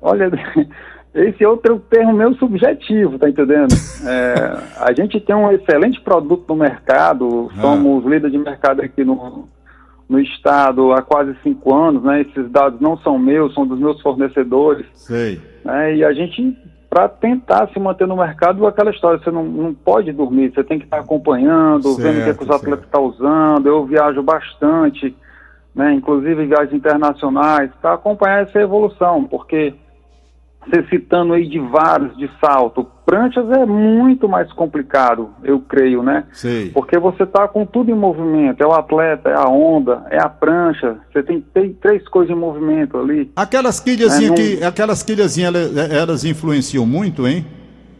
Olha, 0.00 0.30
esse 1.16 1.42
é 1.42 1.48
outro 1.48 1.80
termo 1.90 2.12
meu 2.12 2.34
subjetivo, 2.34 3.18
tá 3.18 3.28
entendendo? 3.28 3.74
É, 4.06 4.58
a 4.78 4.92
gente 4.92 5.18
tem 5.18 5.34
um 5.34 5.50
excelente 5.50 6.00
produto 6.00 6.44
no 6.48 6.54
mercado, 6.54 7.50
ah. 7.56 7.60
somos 7.60 8.06
ah. 8.06 8.08
líder 8.08 8.30
de 8.30 8.38
mercado 8.38 8.80
aqui 8.80 9.02
no, 9.02 9.48
no 10.08 10.20
estado 10.20 10.92
há 10.92 11.02
quase 11.02 11.34
cinco 11.42 11.74
anos, 11.74 12.04
né? 12.04 12.20
Esses 12.20 12.48
dados 12.50 12.80
não 12.80 12.96
são 12.98 13.18
meus, 13.18 13.52
são 13.54 13.66
dos 13.66 13.78
meus 13.78 14.00
fornecedores. 14.00 14.86
Sei. 14.94 15.40
Né? 15.64 15.96
E 15.96 16.04
a 16.04 16.12
gente, 16.12 16.56
para 16.88 17.08
tentar 17.08 17.68
se 17.72 17.80
manter 17.80 18.06
no 18.06 18.16
mercado, 18.16 18.64
aquela 18.66 18.90
história, 18.90 19.18
você 19.18 19.30
não, 19.30 19.44
não 19.44 19.74
pode 19.74 20.12
dormir, 20.12 20.52
você 20.54 20.62
tem 20.62 20.78
que 20.78 20.84
estar 20.84 21.00
acompanhando, 21.00 21.94
certo, 21.94 22.02
vendo 22.02 22.20
o 22.20 22.24
que, 22.24 22.30
é 22.30 22.34
que 22.34 22.44
os 22.44 22.50
atletas 22.50 22.84
estão 22.84 23.10
tá 23.10 23.16
usando. 23.16 23.66
Eu 23.66 23.84
viajo 23.86 24.22
bastante, 24.22 25.16
né? 25.74 25.94
Inclusive 25.94 26.46
viagens 26.46 26.74
internacionais, 26.74 27.70
para 27.82 27.94
acompanhar 27.94 28.42
essa 28.42 28.60
evolução, 28.60 29.24
porque 29.24 29.74
você 30.68 30.84
citando 30.88 31.32
aí 31.32 31.48
de 31.48 31.58
vários 31.58 32.16
de 32.16 32.28
salto. 32.40 32.86
Pranchas 33.04 33.48
é 33.50 33.64
muito 33.64 34.28
mais 34.28 34.52
complicado, 34.52 35.30
eu 35.44 35.60
creio, 35.60 36.02
né? 36.02 36.24
Sei. 36.32 36.70
Porque 36.70 36.98
você 36.98 37.22
está 37.22 37.46
com 37.46 37.64
tudo 37.64 37.90
em 37.90 37.94
movimento. 37.94 38.60
É 38.62 38.66
o 38.66 38.72
atleta, 38.72 39.28
é 39.28 39.34
a 39.34 39.48
onda, 39.48 40.04
é 40.10 40.18
a 40.20 40.28
prancha. 40.28 40.96
Você 41.12 41.22
tem, 41.22 41.40
tem 41.40 41.72
três 41.72 42.06
coisas 42.08 42.36
em 42.36 42.38
movimento 42.38 42.98
ali. 42.98 43.30
Aquelas 43.36 43.78
quilhazinhas 43.78 44.32
é, 44.32 44.34
que. 44.34 44.64
Aquelas 44.64 45.02
quilhazinhas, 45.02 45.54
elas, 45.54 45.90
elas 45.90 46.24
influenciam 46.24 46.84
muito, 46.84 47.28
hein? 47.28 47.46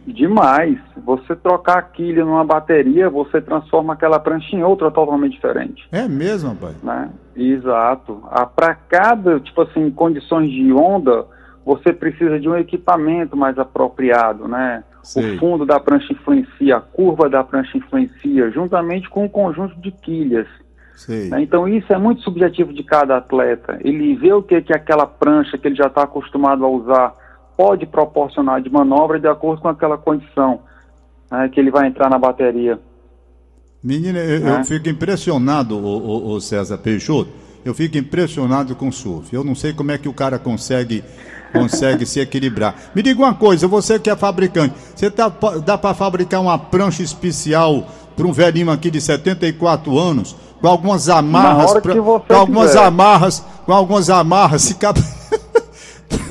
Demais. 0.05 0.77
Você 1.05 1.35
trocar 1.35 1.77
a 1.77 1.81
quilha 1.81 2.25
numa 2.25 2.43
bateria, 2.43 3.09
você 3.09 3.41
transforma 3.41 3.93
aquela 3.93 4.19
prancha 4.19 4.55
em 4.55 4.63
outra 4.63 4.91
totalmente 4.91 5.33
diferente. 5.33 5.87
É 5.91 6.07
mesmo, 6.07 6.55
pai? 6.55 6.73
Né? 6.83 7.09
Exato. 7.35 8.23
Para 8.55 8.75
cada, 8.75 9.39
tipo 9.39 9.61
assim, 9.61 9.89
condições 9.91 10.49
de 10.49 10.71
onda 10.73 11.25
você 11.67 11.91
precisa 11.91 12.39
de 12.39 12.47
um 12.47 12.55
equipamento 12.55 13.35
mais 13.35 13.59
apropriado, 13.59 14.47
né? 14.47 14.85
Sei. 15.03 15.35
O 15.35 15.39
fundo 15.39 15.65
da 15.65 15.77
prancha 15.77 16.13
influencia, 16.13 16.77
a 16.77 16.79
curva 16.79 17.29
da 17.29 17.43
prancha 17.43 17.77
influencia, 17.77 18.49
juntamente 18.51 19.09
com 19.09 19.25
o 19.25 19.29
conjunto 19.29 19.75
de 19.81 19.91
quilhas. 19.91 20.47
Né? 21.09 21.41
Então 21.41 21.67
isso 21.67 21.91
é 21.91 21.97
muito 21.97 22.21
subjetivo 22.21 22.73
de 22.73 22.83
cada 22.83 23.17
atleta. 23.17 23.77
Ele 23.81 24.15
vê 24.15 24.31
o 24.31 24.41
que, 24.41 24.61
que 24.61 24.73
aquela 24.73 25.05
prancha 25.05 25.57
que 25.57 25.67
ele 25.67 25.75
já 25.75 25.87
está 25.87 26.03
acostumado 26.03 26.63
a 26.63 26.69
usar 26.69 27.13
pode 27.57 27.85
proporcionar 27.85 28.61
de 28.61 28.69
manobra 28.69 29.19
de 29.19 29.27
acordo 29.27 29.61
com 29.61 29.67
aquela 29.67 29.97
condição 29.97 30.61
né, 31.29 31.49
que 31.49 31.59
ele 31.59 31.69
vai 31.69 31.87
entrar 31.87 32.09
na 32.09 32.17
bateria. 32.17 32.79
Menina, 33.83 34.19
eu, 34.19 34.39
né? 34.39 34.59
eu 34.59 34.63
fico 34.63 34.87
impressionado, 34.87 35.77
o 35.77 36.39
César 36.39 36.77
Peixoto, 36.77 37.29
eu 37.65 37.73
fico 37.73 37.97
impressionado 37.97 38.75
com 38.75 38.87
o 38.87 38.93
surf. 38.93 39.33
Eu 39.33 39.43
não 39.43 39.53
sei 39.53 39.73
como 39.73 39.91
é 39.91 39.97
que 39.97 40.07
o 40.07 40.13
cara 40.13 40.39
consegue 40.39 41.03
consegue 41.51 42.05
se 42.05 42.19
equilibrar. 42.19 42.75
Me 42.93 43.01
diga 43.01 43.19
uma 43.19 43.33
coisa, 43.33 43.67
você 43.67 43.99
que 43.99 44.09
é 44.09 44.15
fabricante, 44.15 44.73
você 44.95 45.09
tá, 45.09 45.31
dá 45.65 45.77
para 45.77 45.93
fabricar 45.93 46.41
uma 46.41 46.57
prancha 46.57 47.03
especial 47.03 47.87
para 48.15 48.25
um 48.25 48.31
velhinho 48.31 48.71
aqui 48.71 48.89
de 48.89 48.99
74 48.99 49.97
anos, 49.97 50.35
com 50.59 50.67
algumas 50.67 51.07
amarras, 51.07 51.73
pra, 51.73 51.95
com 51.95 52.33
algumas 52.33 52.71
quiser. 52.71 52.83
amarras, 52.83 53.45
com 53.65 53.73
algumas 53.73 54.09
amarras, 54.09 54.61
se 54.63 54.75
cabe... 54.75 55.01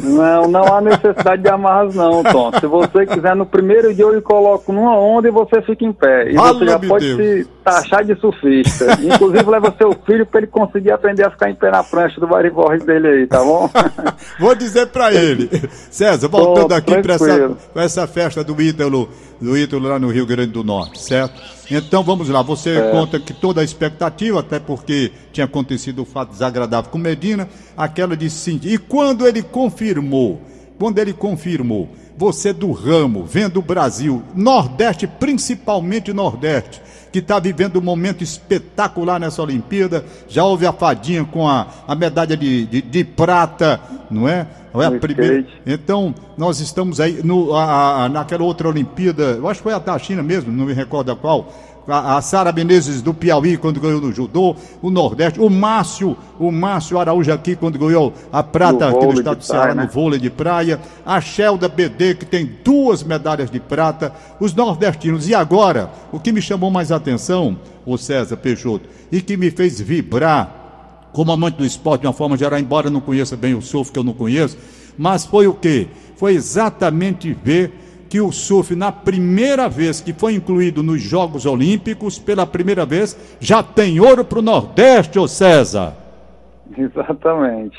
Não, 0.02 0.48
não 0.48 0.62
há 0.74 0.80
necessidade 0.80 1.42
de 1.42 1.48
amarras 1.48 1.94
não, 1.94 2.22
Tom. 2.22 2.52
Se 2.60 2.66
você 2.66 3.06
quiser, 3.06 3.34
no 3.34 3.44
primeiro 3.44 3.92
dia 3.92 4.04
eu 4.04 4.14
lhe 4.14 4.20
coloco 4.20 4.72
numa 4.72 4.96
onda 4.96 5.26
e 5.28 5.30
você 5.30 5.60
fica 5.62 5.84
em 5.84 5.92
pé. 5.92 6.30
E 6.30 6.36
você 6.36 6.66
já 6.66 6.78
pode 6.78 7.16
Deus. 7.16 7.44
se 7.44 7.48
taxar 7.66 8.04
de 8.04 8.14
surfista. 8.20 8.86
Inclusive 9.02 9.50
leva 9.50 9.74
seu 9.76 9.92
filho 10.06 10.24
para 10.24 10.40
ele 10.40 10.46
conseguir 10.46 10.92
aprender 10.92 11.26
a 11.26 11.30
ficar 11.30 11.50
em 11.50 11.54
pé 11.56 11.68
na 11.72 11.82
prancha 11.82 12.20
do 12.20 12.28
variborre 12.28 12.78
dele 12.78 13.08
aí, 13.08 13.26
tá 13.26 13.42
bom? 13.42 13.68
Vou 14.38 14.54
dizer 14.54 14.86
para 14.86 15.12
ele. 15.12 15.50
César, 15.90 16.28
voltando 16.28 16.72
aqui 16.72 16.96
para 17.02 17.14
essa, 17.14 17.56
essa 17.74 18.06
festa 18.06 18.44
do 18.44 18.62
Ítalo, 18.62 19.08
do 19.40 19.58
Ítalo 19.58 19.88
lá 19.88 19.98
no 19.98 20.10
Rio 20.10 20.24
Grande 20.24 20.52
do 20.52 20.62
Norte, 20.62 21.02
certo? 21.02 21.42
Então 21.68 22.04
vamos 22.04 22.28
lá, 22.28 22.40
você 22.40 22.78
é. 22.78 22.90
conta 22.92 23.18
que 23.18 23.34
toda 23.34 23.60
a 23.60 23.64
expectativa, 23.64 24.38
até 24.38 24.60
porque 24.60 25.10
tinha 25.32 25.46
acontecido 25.46 26.02
o 26.02 26.04
fato 26.04 26.30
desagradável 26.30 26.88
com 26.88 26.98
Medina, 26.98 27.48
aquela 27.76 28.16
de 28.16 28.30
sim. 28.30 28.60
E 28.62 28.78
quando 28.78 29.26
ele 29.26 29.42
confirmou, 29.42 30.40
quando 30.78 31.00
ele 31.00 31.12
confirmou, 31.12 31.88
você 32.16 32.52
do 32.52 32.70
ramo, 32.70 33.24
vendo 33.24 33.58
o 33.58 33.62
Brasil, 33.62 34.22
Nordeste, 34.36 35.08
principalmente 35.08 36.12
Nordeste, 36.12 36.80
que 37.16 37.20
está 37.20 37.38
vivendo 37.38 37.78
um 37.78 37.82
momento 37.82 38.22
espetacular 38.22 39.18
nessa 39.18 39.40
Olimpíada. 39.42 40.04
Já 40.28 40.44
houve 40.44 40.66
a 40.66 40.72
fadinha 40.72 41.24
com 41.24 41.48
a, 41.48 41.66
a 41.88 41.94
medalha 41.94 42.36
de, 42.36 42.66
de, 42.66 42.82
de 42.82 43.04
prata, 43.04 43.80
não 44.10 44.28
é? 44.28 44.46
Não 44.74 44.82
é 44.82 44.86
a 44.86 44.90
primeira. 44.90 45.46
Então, 45.64 46.14
nós 46.36 46.60
estamos 46.60 47.00
aí 47.00 47.22
no, 47.24 47.54
a, 47.54 48.04
a, 48.04 48.08
naquela 48.10 48.44
outra 48.44 48.68
Olimpíada, 48.68 49.22
eu 49.22 49.48
acho 49.48 49.60
que 49.60 49.64
foi 49.64 49.72
a 49.72 49.78
da 49.78 49.98
China 49.98 50.22
mesmo, 50.22 50.52
não 50.52 50.66
me 50.66 50.74
recordo 50.74 51.10
a 51.10 51.16
qual, 51.16 51.50
a, 51.88 52.16
a 52.16 52.22
Sara 52.22 52.52
Menezes 52.52 53.00
do 53.02 53.14
Piauí 53.14 53.56
quando 53.56 53.80
ganhou 53.80 54.00
no 54.00 54.12
judô, 54.12 54.56
o 54.82 54.90
Nordeste, 54.90 55.40
o 55.40 55.48
Márcio, 55.48 56.16
o 56.38 56.50
Márcio 56.50 56.98
Araújo 56.98 57.32
aqui 57.32 57.54
quando 57.54 57.78
ganhou 57.78 58.12
a 58.32 58.42
prata 58.42 58.90
no 58.90 58.96
aqui 58.96 59.06
no 59.06 59.14
estado 59.14 59.38
do 59.38 59.44
Ceará 59.44 59.74
né? 59.74 59.84
no 59.84 59.88
vôlei 59.88 60.18
de 60.18 60.30
praia, 60.30 60.80
a 61.04 61.20
Shelda 61.20 61.68
BD 61.68 62.14
que 62.14 62.24
tem 62.24 62.50
duas 62.64 63.02
medalhas 63.02 63.50
de 63.50 63.60
prata, 63.60 64.12
os 64.40 64.54
nordestinos. 64.54 65.28
E 65.28 65.34
agora, 65.34 65.90
o 66.12 66.18
que 66.18 66.32
me 66.32 66.42
chamou 66.42 66.70
mais 66.70 66.90
atenção, 66.90 67.58
o 67.84 67.96
César 67.96 68.36
Peixoto, 68.36 68.88
e 69.10 69.20
que 69.20 69.36
me 69.36 69.50
fez 69.50 69.80
vibrar 69.80 70.64
como 71.12 71.32
amante 71.32 71.56
do 71.56 71.64
esporte 71.64 72.02
de 72.02 72.06
uma 72.06 72.12
forma 72.12 72.36
geral, 72.36 72.58
embora 72.58 72.90
não 72.90 73.00
conheça 73.00 73.36
bem 73.36 73.54
o 73.54 73.62
surf 73.62 73.90
que 73.90 73.98
eu 73.98 74.04
não 74.04 74.12
conheço, 74.12 74.58
mas 74.98 75.24
foi 75.24 75.46
o 75.46 75.54
quê? 75.54 75.88
Foi 76.16 76.34
exatamente 76.34 77.32
ver 77.32 77.85
que 78.08 78.20
o 78.20 78.32
surf, 78.32 78.74
na 78.74 78.90
primeira 78.90 79.68
vez 79.68 80.00
que 80.00 80.12
foi 80.12 80.34
incluído 80.34 80.82
nos 80.82 81.00
Jogos 81.00 81.46
Olímpicos, 81.46 82.18
pela 82.18 82.46
primeira 82.46 82.86
vez, 82.86 83.36
já 83.40 83.62
tem 83.62 84.00
ouro 84.00 84.24
para 84.24 84.38
o 84.38 84.42
Nordeste, 84.42 85.18
ô 85.18 85.26
César. 85.26 85.94
Exatamente. 86.76 87.76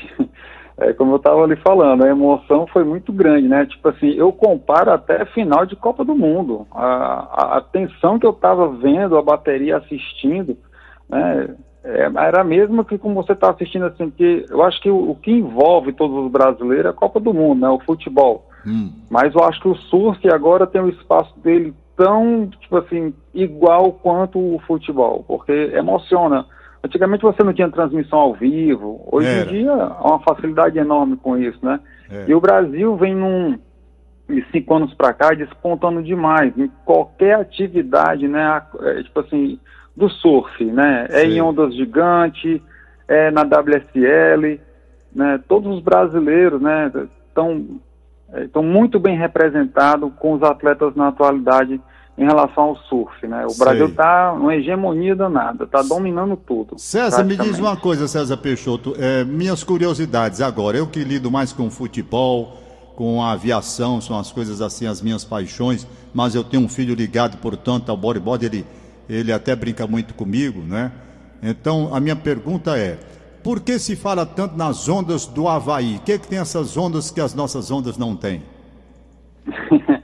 É, 0.80 0.92
como 0.92 1.12
eu 1.12 1.16
estava 1.16 1.42
ali 1.42 1.56
falando, 1.56 2.04
a 2.04 2.08
emoção 2.08 2.66
foi 2.68 2.84
muito 2.84 3.12
grande, 3.12 3.48
né? 3.48 3.66
Tipo 3.66 3.88
assim, 3.88 4.10
eu 4.10 4.30
comparo 4.30 4.92
até 4.92 5.24
final 5.26 5.66
de 5.66 5.74
Copa 5.74 6.04
do 6.04 6.14
Mundo. 6.14 6.68
A, 6.70 6.84
a, 6.84 7.58
a 7.58 7.60
tensão 7.60 8.16
que 8.16 8.24
eu 8.24 8.30
estava 8.30 8.68
vendo, 8.68 9.16
a 9.16 9.22
bateria 9.22 9.78
assistindo, 9.78 10.56
né? 11.08 11.48
É, 11.82 12.02
era 12.02 12.44
mesmo 12.44 12.84
que 12.84 12.98
como 12.98 13.14
você 13.14 13.32
está 13.32 13.50
assistindo 13.50 13.86
assim, 13.86 14.10
que 14.10 14.44
eu 14.50 14.62
acho 14.62 14.80
que 14.80 14.90
o, 14.90 15.10
o, 15.10 15.14
que 15.16 15.30
envolve 15.30 15.92
todos 15.92 16.24
os 16.24 16.30
brasileiros 16.30 16.86
é 16.86 16.88
a 16.90 16.92
Copa 16.92 17.18
do 17.18 17.34
Mundo, 17.34 17.60
né? 17.60 17.68
O 17.68 17.80
futebol. 17.80 18.47
Hum. 18.68 18.92
Mas 19.08 19.34
eu 19.34 19.42
acho 19.44 19.60
que 19.60 19.68
o 19.68 19.74
surf 19.74 20.28
agora 20.30 20.66
tem 20.66 20.80
um 20.80 20.88
espaço 20.88 21.32
dele 21.40 21.74
tão, 21.96 22.48
tipo 22.60 22.76
assim, 22.76 23.14
igual 23.32 23.92
quanto 23.92 24.38
o 24.38 24.60
futebol, 24.66 25.24
porque 25.26 25.72
emociona. 25.74 26.46
Antigamente 26.84 27.22
você 27.22 27.42
não 27.42 27.52
tinha 27.52 27.68
transmissão 27.68 28.18
ao 28.18 28.34
vivo, 28.34 29.04
hoje 29.10 29.26
Era. 29.26 29.50
em 29.50 29.52
dia 29.52 29.72
há 29.72 30.06
uma 30.06 30.20
facilidade 30.20 30.78
enorme 30.78 31.16
com 31.16 31.36
isso, 31.36 31.58
né? 31.60 31.80
É. 32.08 32.26
E 32.28 32.34
o 32.34 32.40
Brasil 32.40 32.96
vem 32.96 33.14
num 33.14 33.58
de 34.28 34.44
cinco 34.52 34.74
anos 34.74 34.92
para 34.94 35.12
cá 35.14 35.30
despontando 35.30 36.02
demais 36.02 36.56
em 36.56 36.70
qualquer 36.84 37.36
atividade, 37.36 38.28
né? 38.28 38.62
É, 38.80 39.02
tipo 39.02 39.20
assim, 39.20 39.58
do 39.96 40.08
surf, 40.08 40.64
né? 40.66 41.08
Sim. 41.10 41.16
É 41.16 41.24
em 41.24 41.40
ondas 41.40 41.74
gigantes, 41.74 42.60
é 43.08 43.30
na 43.30 43.42
WSL, 43.42 44.60
né? 45.12 45.40
Todos 45.48 45.78
os 45.78 45.82
brasileiros, 45.82 46.60
né? 46.60 46.92
Estão 47.26 47.80
estão 48.36 48.62
muito 48.62 48.98
bem 48.98 49.16
representados 49.16 50.10
com 50.18 50.34
os 50.34 50.42
atletas 50.42 50.94
na 50.94 51.08
atualidade 51.08 51.80
em 52.18 52.24
relação 52.24 52.64
ao 52.64 52.76
surf, 52.76 53.26
né? 53.28 53.46
O 53.46 53.50
Sei. 53.50 53.64
Brasil 53.64 53.86
está 53.86 54.34
numa 54.36 54.56
hegemonia 54.56 55.14
danada, 55.14 55.64
está 55.64 55.82
dominando 55.82 56.36
tudo. 56.36 56.76
César, 56.76 57.22
me 57.22 57.36
diz 57.36 57.58
uma 57.60 57.76
coisa, 57.76 58.08
César 58.08 58.36
Peixoto. 58.36 58.94
é, 58.98 59.22
minhas 59.24 59.62
curiosidades 59.62 60.40
agora. 60.40 60.76
Eu 60.76 60.88
que 60.88 61.04
lido 61.04 61.30
mais 61.30 61.52
com 61.52 61.70
futebol, 61.70 62.58
com 62.96 63.22
a 63.22 63.32
aviação, 63.32 64.00
são 64.00 64.18
as 64.18 64.32
coisas 64.32 64.60
assim, 64.60 64.86
as 64.86 65.00
minhas 65.00 65.24
paixões. 65.24 65.86
Mas 66.12 66.34
eu 66.34 66.42
tenho 66.42 66.64
um 66.64 66.68
filho 66.68 66.92
ligado, 66.92 67.38
portanto, 67.38 67.90
ao 67.90 67.96
bodyboard. 67.96 68.44
Ele, 68.44 68.66
ele 69.08 69.32
até 69.32 69.54
brinca 69.54 69.86
muito 69.86 70.12
comigo, 70.14 70.60
né? 70.60 70.90
Então, 71.40 71.94
a 71.94 72.00
minha 72.00 72.16
pergunta 72.16 72.76
é: 72.76 72.98
por 73.42 73.60
que 73.60 73.78
se 73.78 73.96
fala 73.96 74.26
tanto 74.26 74.56
nas 74.56 74.88
ondas 74.88 75.26
do 75.26 75.48
Havaí? 75.48 75.96
O 75.96 76.00
que, 76.00 76.18
que 76.18 76.28
tem 76.28 76.38
essas 76.38 76.76
ondas 76.76 77.10
que 77.10 77.20
as 77.20 77.34
nossas 77.34 77.70
ondas 77.70 77.96
não 77.96 78.16
têm? 78.16 78.42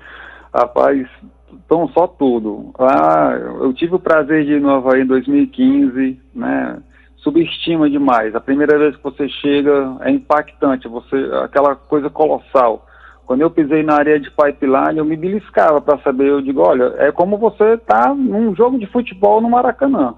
Rapaz, 0.54 1.08
então 1.52 1.88
só 1.88 2.06
tudo. 2.06 2.72
Ah, 2.78 3.32
eu 3.60 3.72
tive 3.72 3.96
o 3.96 4.00
prazer 4.00 4.44
de 4.44 4.52
ir 4.52 4.60
no 4.60 4.70
Havaí 4.70 5.02
em 5.02 5.06
2015, 5.06 6.20
né? 6.34 6.78
Subestima 7.16 7.88
demais. 7.88 8.34
A 8.34 8.40
primeira 8.40 8.78
vez 8.78 8.96
que 8.96 9.02
você 9.02 9.28
chega 9.28 9.96
é 10.02 10.10
impactante, 10.10 10.86
você 10.86 11.16
aquela 11.42 11.74
coisa 11.74 12.10
colossal. 12.10 12.86
Quando 13.26 13.40
eu 13.40 13.50
pisei 13.50 13.82
na 13.82 13.94
areia 13.94 14.20
de 14.20 14.30
pipeline, 14.30 14.98
eu 14.98 15.04
me 15.04 15.16
beliscava 15.16 15.80
para 15.80 15.98
saber. 15.98 16.28
Eu 16.28 16.42
digo, 16.42 16.60
olha, 16.60 16.94
é 16.98 17.10
como 17.10 17.38
você 17.38 17.78
tá 17.78 18.14
num 18.14 18.54
jogo 18.54 18.78
de 18.78 18.86
futebol 18.86 19.40
no 19.40 19.48
Maracanã. 19.48 20.14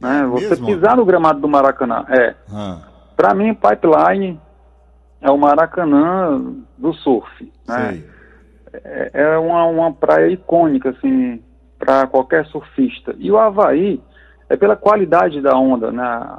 Né? 0.00 0.26
Você 0.30 0.50
mesmo? 0.50 0.66
pisar 0.66 0.96
no 0.96 1.04
gramado 1.04 1.40
do 1.40 1.48
Maracanã. 1.48 2.04
É. 2.08 2.34
Ah, 2.52 2.80
Para 3.16 3.34
mim, 3.34 3.54
pipeline 3.54 4.40
é 5.20 5.30
o 5.30 5.38
Maracanã 5.38 6.54
do 6.76 6.92
surf. 6.94 7.52
Né? 7.66 8.02
é 8.84 9.10
é 9.12 9.38
uma, 9.38 9.64
uma 9.64 9.92
praia 9.92 10.28
icônica, 10.28 10.90
assim, 10.90 11.42
para 11.78 12.06
qualquer 12.06 12.44
surfista. 12.46 13.14
E 13.18 13.30
o 13.30 13.38
Havaí 13.38 14.00
é 14.48 14.56
pela 14.56 14.76
qualidade 14.76 15.40
da 15.40 15.56
onda, 15.56 15.90
né? 15.90 16.38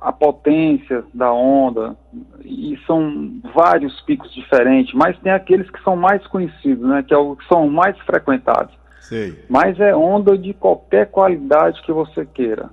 A 0.00 0.12
potência 0.12 1.04
da 1.12 1.30
onda, 1.30 1.94
e 2.42 2.78
são 2.86 3.38
vários 3.54 4.00
picos 4.02 4.32
diferentes, 4.32 4.94
mas 4.94 5.18
tem 5.18 5.30
aqueles 5.30 5.68
que 5.70 5.82
são 5.82 5.94
mais 5.94 6.26
conhecidos, 6.26 6.88
né? 6.88 7.02
Que, 7.02 7.12
é 7.12 7.18
o, 7.18 7.36
que 7.36 7.46
são 7.46 7.68
mais 7.68 7.98
frequentados. 8.00 8.74
Sei. 9.00 9.44
Mas 9.48 9.78
é 9.78 9.94
onda 9.94 10.38
de 10.38 10.54
qualquer 10.54 11.10
qualidade 11.10 11.82
que 11.82 11.92
você 11.92 12.24
queira. 12.24 12.70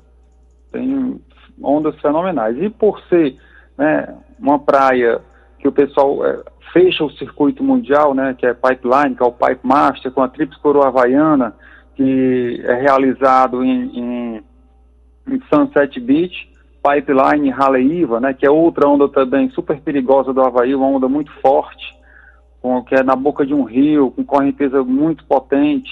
Tem 0.72 1.20
ondas 1.62 2.00
fenomenais. 2.02 2.58
E 2.62 2.70
por 2.70 3.00
ser 3.10 3.38
né, 3.78 4.16
uma 4.40 4.60
praia 4.60 5.22
que 5.60 5.68
o 5.68 5.72
pessoal 5.72 6.26
é, 6.26 6.44
fecha 6.72 7.04
o 7.04 7.12
circuito 7.12 7.64
mundial, 7.64 8.14
né, 8.14 8.36
que 8.38 8.46
é 8.46 8.54
Pipeline, 8.54 9.16
que 9.16 9.24
é 9.24 9.26
o 9.26 9.32
Pipe 9.32 9.62
Master, 9.64 10.12
com 10.12 10.22
a 10.22 10.28
Trips 10.28 10.58
Coroa 10.58 10.88
Havaiana, 10.88 11.56
que 11.96 12.62
é 12.64 12.74
realizado 12.76 13.64
em, 13.64 14.00
em, 14.00 14.44
em 15.28 15.42
Sunset 15.50 16.00
Beach, 16.00 16.50
Pipeline 16.84 17.52
Haleiva, 17.52 18.20
né, 18.20 18.34
que 18.34 18.46
é 18.46 18.52
outra 18.52 18.88
onda 18.88 19.10
também 19.10 19.50
super 19.50 19.80
perigosa 19.82 20.32
do 20.32 20.42
Havaí, 20.42 20.74
uma 20.76 20.88
onda 20.88 21.10
muito 21.10 21.32
forte, 21.42 21.96
com, 22.62 22.84
que 22.84 22.96
é 22.96 23.04
na 23.04 23.16
boca 23.16 23.46
de 23.46 23.54
um 23.54 23.64
rio, 23.64 24.12
com 24.12 24.24
correnteza 24.24 24.84
muito 24.84 25.26
potente. 25.26 25.90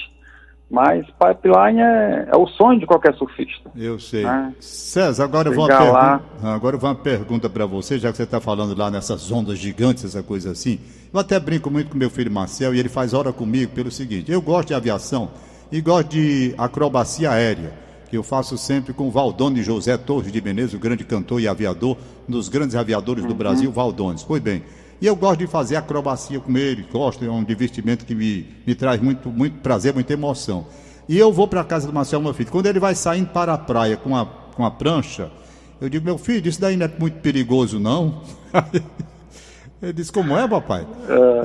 Mas 0.68 1.06
pipeline 1.06 1.80
é, 1.80 2.28
é 2.32 2.36
o 2.36 2.46
sonho 2.48 2.80
de 2.80 2.86
qualquer 2.86 3.14
surfista. 3.14 3.70
Eu 3.76 4.00
sei. 4.00 4.24
né? 4.24 4.52
César, 4.58 5.24
agora 5.24 5.48
eu 5.48 5.54
vou 5.54 5.66
uma 5.66 5.78
lá. 5.78 6.20
agora 6.42 6.74
eu 6.74 6.80
vou 6.80 6.90
uma 6.90 6.96
pergunta 6.96 7.48
para 7.48 7.64
você, 7.66 7.98
já 7.98 8.10
que 8.10 8.16
você 8.16 8.24
está 8.24 8.40
falando 8.40 8.76
lá 8.76 8.90
nessas 8.90 9.30
ondas 9.30 9.58
gigantes, 9.58 10.04
essa 10.04 10.24
coisa 10.24 10.50
assim. 10.50 10.80
Eu 11.12 11.20
até 11.20 11.38
brinco 11.38 11.70
muito 11.70 11.90
com 11.90 11.96
meu 11.96 12.10
filho 12.10 12.32
Marcel 12.32 12.74
e 12.74 12.80
ele 12.80 12.88
faz 12.88 13.14
hora 13.14 13.32
comigo 13.32 13.72
pelo 13.72 13.92
seguinte: 13.92 14.30
eu 14.30 14.42
gosto 14.42 14.68
de 14.68 14.74
aviação 14.74 15.30
e 15.70 15.80
gosto 15.80 16.08
de 16.08 16.52
acrobacia 16.58 17.30
aérea, 17.30 17.72
que 18.10 18.16
eu 18.16 18.24
faço 18.24 18.58
sempre 18.58 18.92
com 18.92 19.08
Valdone 19.08 19.62
José 19.62 19.96
Torres 19.96 20.32
de 20.32 20.42
Menezes, 20.42 20.74
o 20.74 20.80
grande 20.80 21.04
cantor 21.04 21.40
e 21.40 21.46
aviador, 21.46 21.96
um 22.28 22.32
dos 22.32 22.48
grandes 22.48 22.74
aviadores 22.74 23.24
do 23.24 23.34
Brasil, 23.34 23.70
Valdones. 23.70 24.24
Pois 24.24 24.42
bem. 24.42 24.64
E 25.00 25.06
eu 25.06 25.14
gosto 25.14 25.38
de 25.40 25.46
fazer 25.46 25.76
acrobacia 25.76 26.40
com 26.40 26.56
ele, 26.56 26.86
gosto, 26.90 27.24
é 27.24 27.30
um 27.30 27.44
divertimento 27.44 28.04
que 28.06 28.14
me, 28.14 28.46
me 28.66 28.74
traz 28.74 29.00
muito, 29.00 29.28
muito 29.28 29.58
prazer, 29.58 29.92
muita 29.92 30.12
emoção. 30.12 30.66
E 31.08 31.18
eu 31.18 31.32
vou 31.32 31.46
para 31.46 31.60
a 31.60 31.64
casa 31.64 31.86
do 31.86 31.92
Marcel, 31.92 32.20
meu 32.20 32.32
filho. 32.34 32.50
Quando 32.50 32.66
ele 32.66 32.80
vai 32.80 32.94
saindo 32.94 33.28
para 33.28 33.52
a 33.54 33.58
praia 33.58 33.96
com 33.96 34.16
a, 34.16 34.24
com 34.26 34.64
a 34.64 34.70
prancha, 34.70 35.30
eu 35.80 35.88
digo, 35.88 36.04
meu 36.04 36.16
filho, 36.18 36.48
isso 36.48 36.60
daí 36.60 36.76
não 36.76 36.86
é 36.86 36.90
muito 36.98 37.18
perigoso, 37.20 37.78
não. 37.78 38.22
Ele 39.82 39.92
disse, 39.92 40.10
como 40.10 40.36
é, 40.36 40.48
papai? 40.48 40.86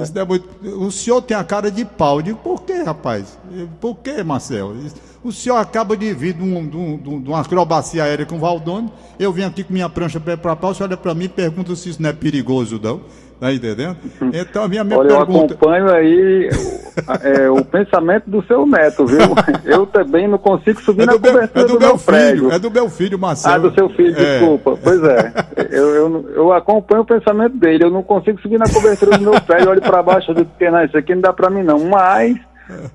Isso 0.01 0.13
não 0.15 0.21
é 0.21 0.25
muito... 0.25 0.47
O 0.81 0.89
senhor 0.89 1.21
tem 1.21 1.35
a 1.35 1.43
cara 1.43 1.69
de 1.69 1.83
pau. 1.83 2.19
Eu 2.19 2.21
digo, 2.21 2.37
por 2.39 2.61
quê, 2.63 2.81
rapaz? 2.81 3.37
Por 3.81 3.97
quê, 3.97 4.23
Marcel? 4.23 4.71
Ele 4.71 4.83
disse, 4.83 4.95
O 5.21 5.31
senhor 5.33 5.57
acaba 5.57 5.97
de 5.97 6.13
vir 6.13 6.33
de, 6.33 6.41
um- 6.41 6.65
de 6.67 6.77
um- 6.77 6.97
de 6.97 7.09
um- 7.09 7.17
uma 7.27 7.41
acrobacia 7.41 8.03
aérea 8.05 8.25
com 8.25 8.37
o 8.37 8.39
Valdone. 8.39 8.91
Eu 9.19 9.33
vim 9.33 9.43
aqui 9.43 9.63
com 9.65 9.73
minha 9.73 9.89
prancha 9.89 10.17
para 10.19 10.55
pau. 10.55 10.73
Você 10.73 10.81
olha 10.81 10.95
para 10.95 11.13
mim 11.13 11.25
e 11.25 11.29
pergunta 11.29 11.75
se 11.75 11.89
isso 11.89 12.01
não 12.01 12.09
é 12.09 12.13
perigoso, 12.13 12.79
não. 12.81 13.01
Tá 13.41 13.51
entendendo? 13.51 13.97
Então, 14.31 14.63
a 14.65 14.67
minha, 14.67 14.83
minha 14.83 14.99
Olha, 14.99 15.09
eu 15.09 15.17
pergunta... 15.17 15.55
acompanho 15.55 15.91
aí 15.91 16.47
o- 16.47 17.27
é, 17.27 17.49
o 17.49 17.65
pensamento 17.65 18.29
do 18.29 18.43
seu 18.45 18.67
neto, 18.67 19.03
viu? 19.07 19.17
Eu 19.65 19.87
também 19.87 20.27
não 20.27 20.37
consigo 20.37 20.79
subir 20.79 21.01
É 21.01 21.05
na 21.07 21.13
meu, 21.13 21.21
cobertura 21.21 21.65
é 21.65 21.67
do 21.67 21.73
do, 21.73 21.79
meu 21.79 21.87
meu 21.89 21.97
prédio. 21.97 22.35
filho, 22.43 22.51
é 22.51 22.59
do 22.59 22.69
meu 22.69 22.87
filho, 22.89 23.17
Marcelo. 23.17 23.55
Ah, 23.55 23.69
do 23.69 23.73
seu 23.73 23.89
filho, 23.89 24.15
É. 24.15 24.37
desculpa. 24.37 24.77
Pois 24.83 25.03
é. 25.03 25.33
Eu, 25.71 25.87
eu, 25.95 26.29
eu 26.35 26.53
acompanho 26.53 27.01
o 27.01 27.05
pensamento 27.05 27.57
dele. 27.57 27.83
Eu 27.85 27.89
não 27.89 28.03
consigo 28.03 28.39
subir 28.41 28.59
na 28.59 28.69
cobertura 28.71 29.17
do 29.17 29.23
meu 29.23 29.41
prédio. 29.41 29.65
Eu 29.65 29.71
olho 29.71 29.81
para 29.81 30.03
baixo 30.03 30.31
e 30.31 30.35
digo, 30.35 30.49
"Que 30.59 30.69
não, 30.69 30.83
isso 30.85 30.95
aqui 30.95 31.15
não 31.15 31.21
dá 31.21 31.33
para 31.33 31.49
mim, 31.49 31.63
não. 31.63 31.79
Mas, 31.79 32.37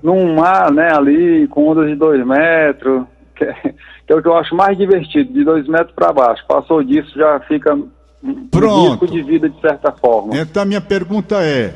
num 0.01 0.33
mar, 0.33 0.71
né, 0.71 0.93
ali, 0.95 1.45
com 1.49 1.67
ondas 1.67 1.87
de 1.89 1.95
dois 1.95 2.25
metros, 2.25 3.03
que 3.35 3.43
é, 3.43 3.53
que 4.05 4.13
é 4.13 4.15
o 4.15 4.21
que 4.21 4.27
eu 4.29 4.37
acho 4.37 4.55
mais 4.55 4.77
divertido, 4.77 5.33
de 5.33 5.43
dois 5.43 5.67
metros 5.67 5.91
para 5.93 6.13
baixo. 6.13 6.41
Passou 6.47 6.81
disso, 6.81 7.11
já 7.19 7.37
fica 7.41 7.77
Pronto. 8.51 9.05
risco 9.05 9.07
de 9.07 9.21
vida, 9.23 9.49
de 9.49 9.59
certa 9.61 9.91
forma. 9.91 10.37
Então 10.37 10.63
a 10.63 10.65
minha 10.65 10.81
pergunta 10.81 11.41
é: 11.41 11.73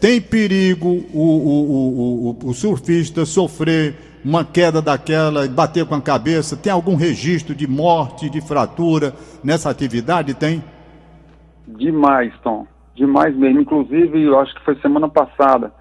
tem 0.00 0.20
perigo 0.20 0.88
o, 1.12 1.22
o, 1.22 2.36
o, 2.44 2.50
o, 2.50 2.54
surfista 2.54 3.24
sofrer 3.24 3.94
uma 4.24 4.44
queda 4.44 4.82
daquela 4.82 5.44
e 5.44 5.48
bater 5.48 5.86
com 5.86 5.94
a 5.94 6.00
cabeça? 6.00 6.56
Tem 6.56 6.72
algum 6.72 6.94
registro 6.94 7.54
de 7.54 7.66
morte, 7.66 8.28
de 8.28 8.40
fratura 8.40 9.14
nessa 9.42 9.70
atividade? 9.70 10.34
Tem? 10.34 10.62
Demais, 11.66 12.32
Tom. 12.42 12.66
Demais 12.94 13.34
mesmo. 13.36 13.60
Inclusive, 13.60 14.22
eu 14.22 14.38
acho 14.38 14.54
que 14.54 14.64
foi 14.64 14.76
semana 14.76 15.08
passada, 15.08 15.72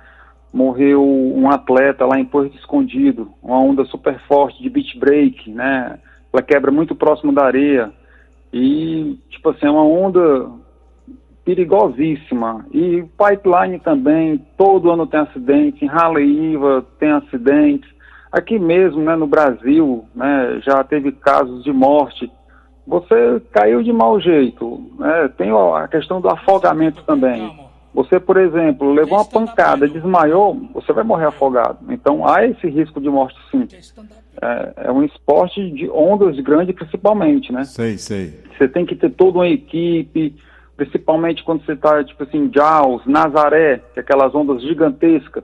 morreu 0.51 1.03
um 1.03 1.49
atleta 1.49 2.05
lá 2.05 2.19
em 2.19 2.25
Porto 2.25 2.55
Escondido, 2.57 3.31
uma 3.41 3.59
onda 3.59 3.85
super 3.85 4.19
forte 4.27 4.61
de 4.61 4.69
beach 4.69 4.97
break, 4.97 5.51
né? 5.51 5.99
Ela 6.31 6.41
quebra 6.41 6.71
muito 6.71 6.95
próximo 6.95 7.33
da 7.33 7.45
areia. 7.45 7.91
E, 8.53 9.19
tipo 9.31 9.49
assim, 9.49 9.65
é 9.65 9.71
uma 9.71 9.83
onda 9.83 10.47
perigosíssima. 11.43 12.65
E 12.71 13.03
pipeline 13.17 13.79
também, 13.79 14.37
todo 14.57 14.91
ano 14.91 15.07
tem 15.07 15.19
acidente, 15.19 15.83
em 15.83 15.89
Haleiva 15.89 16.85
tem 16.99 17.11
acidentes. 17.11 17.89
Aqui 18.31 18.57
mesmo, 18.57 19.01
né, 19.01 19.15
no 19.15 19.27
Brasil, 19.27 20.05
né, 20.15 20.61
já 20.63 20.83
teve 20.83 21.11
casos 21.11 21.63
de 21.63 21.73
morte. 21.73 22.31
Você 22.85 23.41
caiu 23.51 23.81
de 23.81 23.93
mau 23.93 24.19
jeito, 24.19 24.91
né? 24.99 25.29
Tem 25.37 25.51
a 25.51 25.87
questão 25.87 26.19
do 26.19 26.29
afogamento 26.29 27.01
também. 27.03 27.57
Você, 27.93 28.19
por 28.19 28.37
exemplo, 28.37 28.91
levou 28.91 29.19
uma 29.19 29.25
pancada, 29.25 29.87
desmaiou, 29.87 30.59
você 30.73 30.91
vai 30.91 31.03
morrer 31.03 31.27
afogado. 31.27 31.79
Então 31.89 32.27
há 32.27 32.45
esse 32.45 32.67
risco 32.67 32.99
de 32.99 33.09
morte 33.09 33.37
sim. 33.51 33.67
É, 34.41 34.87
é 34.87 34.91
um 34.91 35.03
esporte 35.03 35.71
de 35.71 35.89
ondas 35.89 36.39
grandes 36.39 36.75
principalmente, 36.75 37.51
né? 37.51 37.63
Sei, 37.63 37.97
sei. 37.97 38.33
Você 38.57 38.67
tem 38.67 38.85
que 38.85 38.95
ter 38.95 39.11
toda 39.11 39.39
uma 39.39 39.47
equipe, 39.47 40.35
principalmente 40.75 41.43
quando 41.43 41.63
você 41.65 41.73
está, 41.73 42.03
tipo 42.03 42.23
assim, 42.23 42.49
Jaws, 42.53 43.05
Nazaré, 43.05 43.81
que 43.93 43.99
é 43.99 44.01
aquelas 44.01 44.33
ondas 44.33 44.61
gigantescas. 44.61 45.43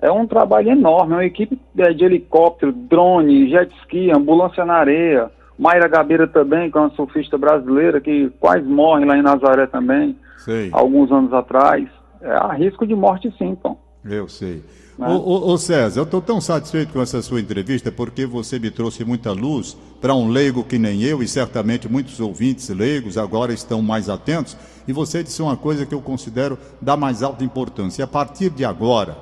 É 0.00 0.10
um 0.10 0.26
trabalho 0.26 0.70
enorme, 0.70 1.12
é 1.12 1.16
uma 1.16 1.24
equipe 1.24 1.58
é, 1.78 1.92
de 1.92 2.04
helicóptero, 2.04 2.72
drone, 2.72 3.48
jet 3.48 3.72
ski, 3.82 4.10
ambulância 4.10 4.64
na 4.64 4.74
areia. 4.74 5.30
Mayra 5.58 5.88
Gabeira 5.88 6.26
também, 6.26 6.70
que 6.70 6.76
é 6.76 6.80
uma 6.80 6.90
surfista 6.90 7.38
brasileira 7.38 8.00
que 8.00 8.28
quase 8.40 8.66
morre 8.66 9.04
lá 9.04 9.16
em 9.16 9.22
Nazaré 9.22 9.66
também, 9.66 10.16
Sei. 10.36 10.68
alguns 10.72 11.12
anos 11.12 11.32
atrás. 11.32 11.88
É, 12.20 12.30
há 12.30 12.52
risco 12.52 12.86
de 12.86 12.94
morte 12.94 13.32
sim, 13.38 13.50
então. 13.50 13.78
Eu 14.04 14.28
sei. 14.28 14.62
Né? 14.98 15.08
Ô, 15.08 15.16
ô, 15.16 15.52
ô, 15.52 15.58
César, 15.58 16.00
eu 16.00 16.04
estou 16.04 16.22
tão 16.22 16.40
satisfeito 16.40 16.92
com 16.92 17.02
essa 17.02 17.20
sua 17.20 17.40
entrevista 17.40 17.90
porque 17.90 18.26
você 18.26 18.58
me 18.58 18.70
trouxe 18.70 19.04
muita 19.04 19.32
luz 19.32 19.76
para 20.00 20.14
um 20.14 20.28
leigo 20.28 20.62
que 20.62 20.78
nem 20.78 21.02
eu 21.02 21.22
e 21.22 21.28
certamente 21.28 21.88
muitos 21.88 22.20
ouvintes 22.20 22.68
leigos 22.68 23.18
agora 23.18 23.52
estão 23.52 23.82
mais 23.82 24.08
atentos. 24.08 24.56
E 24.86 24.92
você 24.92 25.22
disse 25.22 25.42
uma 25.42 25.56
coisa 25.56 25.86
que 25.86 25.94
eu 25.94 26.00
considero 26.00 26.58
da 26.80 26.96
mais 26.96 27.22
alta 27.22 27.42
importância. 27.42 28.04
A 28.04 28.08
partir 28.08 28.50
de 28.50 28.64
agora, 28.64 29.18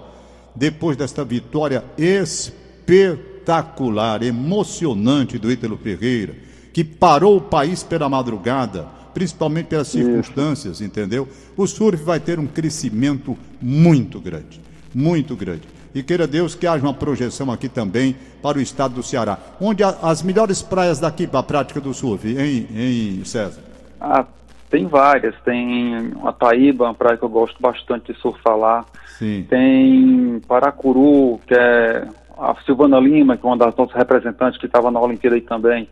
depois 0.55 0.97
desta 0.97 1.25
vitória 1.25 1.85
espetacular, 1.97 4.23
emocionante 4.23 5.39
do 5.39 5.51
Ítalo 5.51 5.79
Ferreira, 5.79 6.35
que 6.73 6.85
parou 6.85 7.37
o 7.37 7.41
país 7.41 7.83
pela 7.83 8.09
madrugada, 8.09 8.87
principalmente 9.15 9.67
pelas 9.67 9.89
circunstâncias, 9.89 10.81
entendeu? 10.81 11.29
O 11.57 11.67
surf 11.67 12.03
vai 12.03 12.19
ter 12.19 12.39
um 12.39 12.47
crescimento 12.47 13.37
muito 13.61 14.21
grande, 14.21 14.61
muito 14.95 15.37
grande. 15.37 15.63
e 15.95 16.03
queira 16.03 16.27
Deus 16.27 16.55
que 16.55 16.67
haja 16.67 16.83
uma 16.83 16.95
projeção 16.95 17.51
aqui 17.51 17.69
também 17.69 18.17
para 18.43 18.59
o 18.59 18.61
estado 18.61 18.95
do 18.95 19.03
Ceará. 19.03 19.39
Onde 19.61 19.83
as 19.85 20.23
melhores 20.23 20.63
praias 20.63 20.99
daqui 20.99 21.27
para 21.27 21.41
a 21.41 21.43
prática 21.43 21.81
do 21.81 21.93
surf, 21.93 22.27
em, 22.27 22.67
em 22.75 23.25
César? 23.25 23.61
Ah, 24.01 24.25
tem 24.71 24.87
várias. 24.87 25.35
Tem 25.45 26.13
a 26.25 26.33
Taíba, 26.33 26.87
uma 26.87 26.95
praia 26.95 27.19
que 27.19 27.25
eu 27.25 27.29
gosto 27.29 27.61
bastante 27.61 28.13
de 28.13 28.19
surfar 28.19 28.57
lá. 28.57 28.85
Sim. 29.19 29.47
Tem 29.49 30.41
Paracuru, 30.49 31.39
que 31.47 31.55
é 31.55 32.09
a 32.39 32.57
Silvana 32.65 32.99
Lima, 32.99 33.37
que 33.37 33.45
é 33.45 33.49
uma 33.49 33.59
das 33.59 33.77
nossas 33.77 33.95
representantes 33.95 34.59
que 34.59 34.67
estava 34.67 34.91
na 34.91 34.99
Olimpíada 34.99 35.37
aí 35.37 35.43
também, 35.43 35.89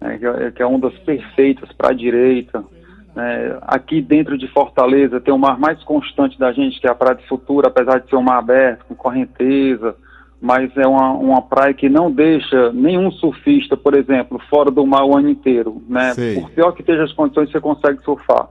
né, 0.00 0.18
que 0.54 0.62
é 0.62 0.66
uma 0.66 0.78
das 0.78 0.98
perfeitas 1.00 1.70
para 1.72 1.90
a 1.90 1.94
direita. 1.94 2.64
É, 3.14 3.58
aqui 3.62 4.00
dentro 4.00 4.38
de 4.38 4.48
Fortaleza 4.48 5.20
tem 5.20 5.34
o 5.34 5.38
mar 5.38 5.58
mais 5.58 5.82
constante 5.84 6.38
da 6.38 6.50
gente, 6.52 6.80
que 6.80 6.86
é 6.86 6.90
a 6.90 6.94
Praia 6.94 7.16
de 7.16 7.28
Futura, 7.28 7.68
apesar 7.68 8.00
de 8.00 8.08
ser 8.08 8.16
um 8.16 8.22
mar 8.22 8.38
aberto, 8.38 8.86
com 8.86 8.94
correnteza, 8.94 9.94
mas 10.40 10.74
é 10.76 10.86
uma, 10.86 11.12
uma 11.12 11.42
praia 11.42 11.74
que 11.74 11.88
não 11.88 12.10
deixa 12.10 12.72
nenhum 12.72 13.10
surfista, 13.12 13.76
por 13.76 13.94
exemplo, 13.94 14.40
fora 14.48 14.70
do 14.70 14.86
mar 14.86 15.04
o 15.04 15.16
ano 15.16 15.28
inteiro. 15.28 15.82
Né? 15.88 16.14
Por 16.34 16.50
pior 16.50 16.72
que 16.72 16.80
estejam 16.80 17.04
as 17.04 17.12
condições, 17.12 17.50
você 17.50 17.60
consegue 17.60 18.02
surfar. 18.02 18.48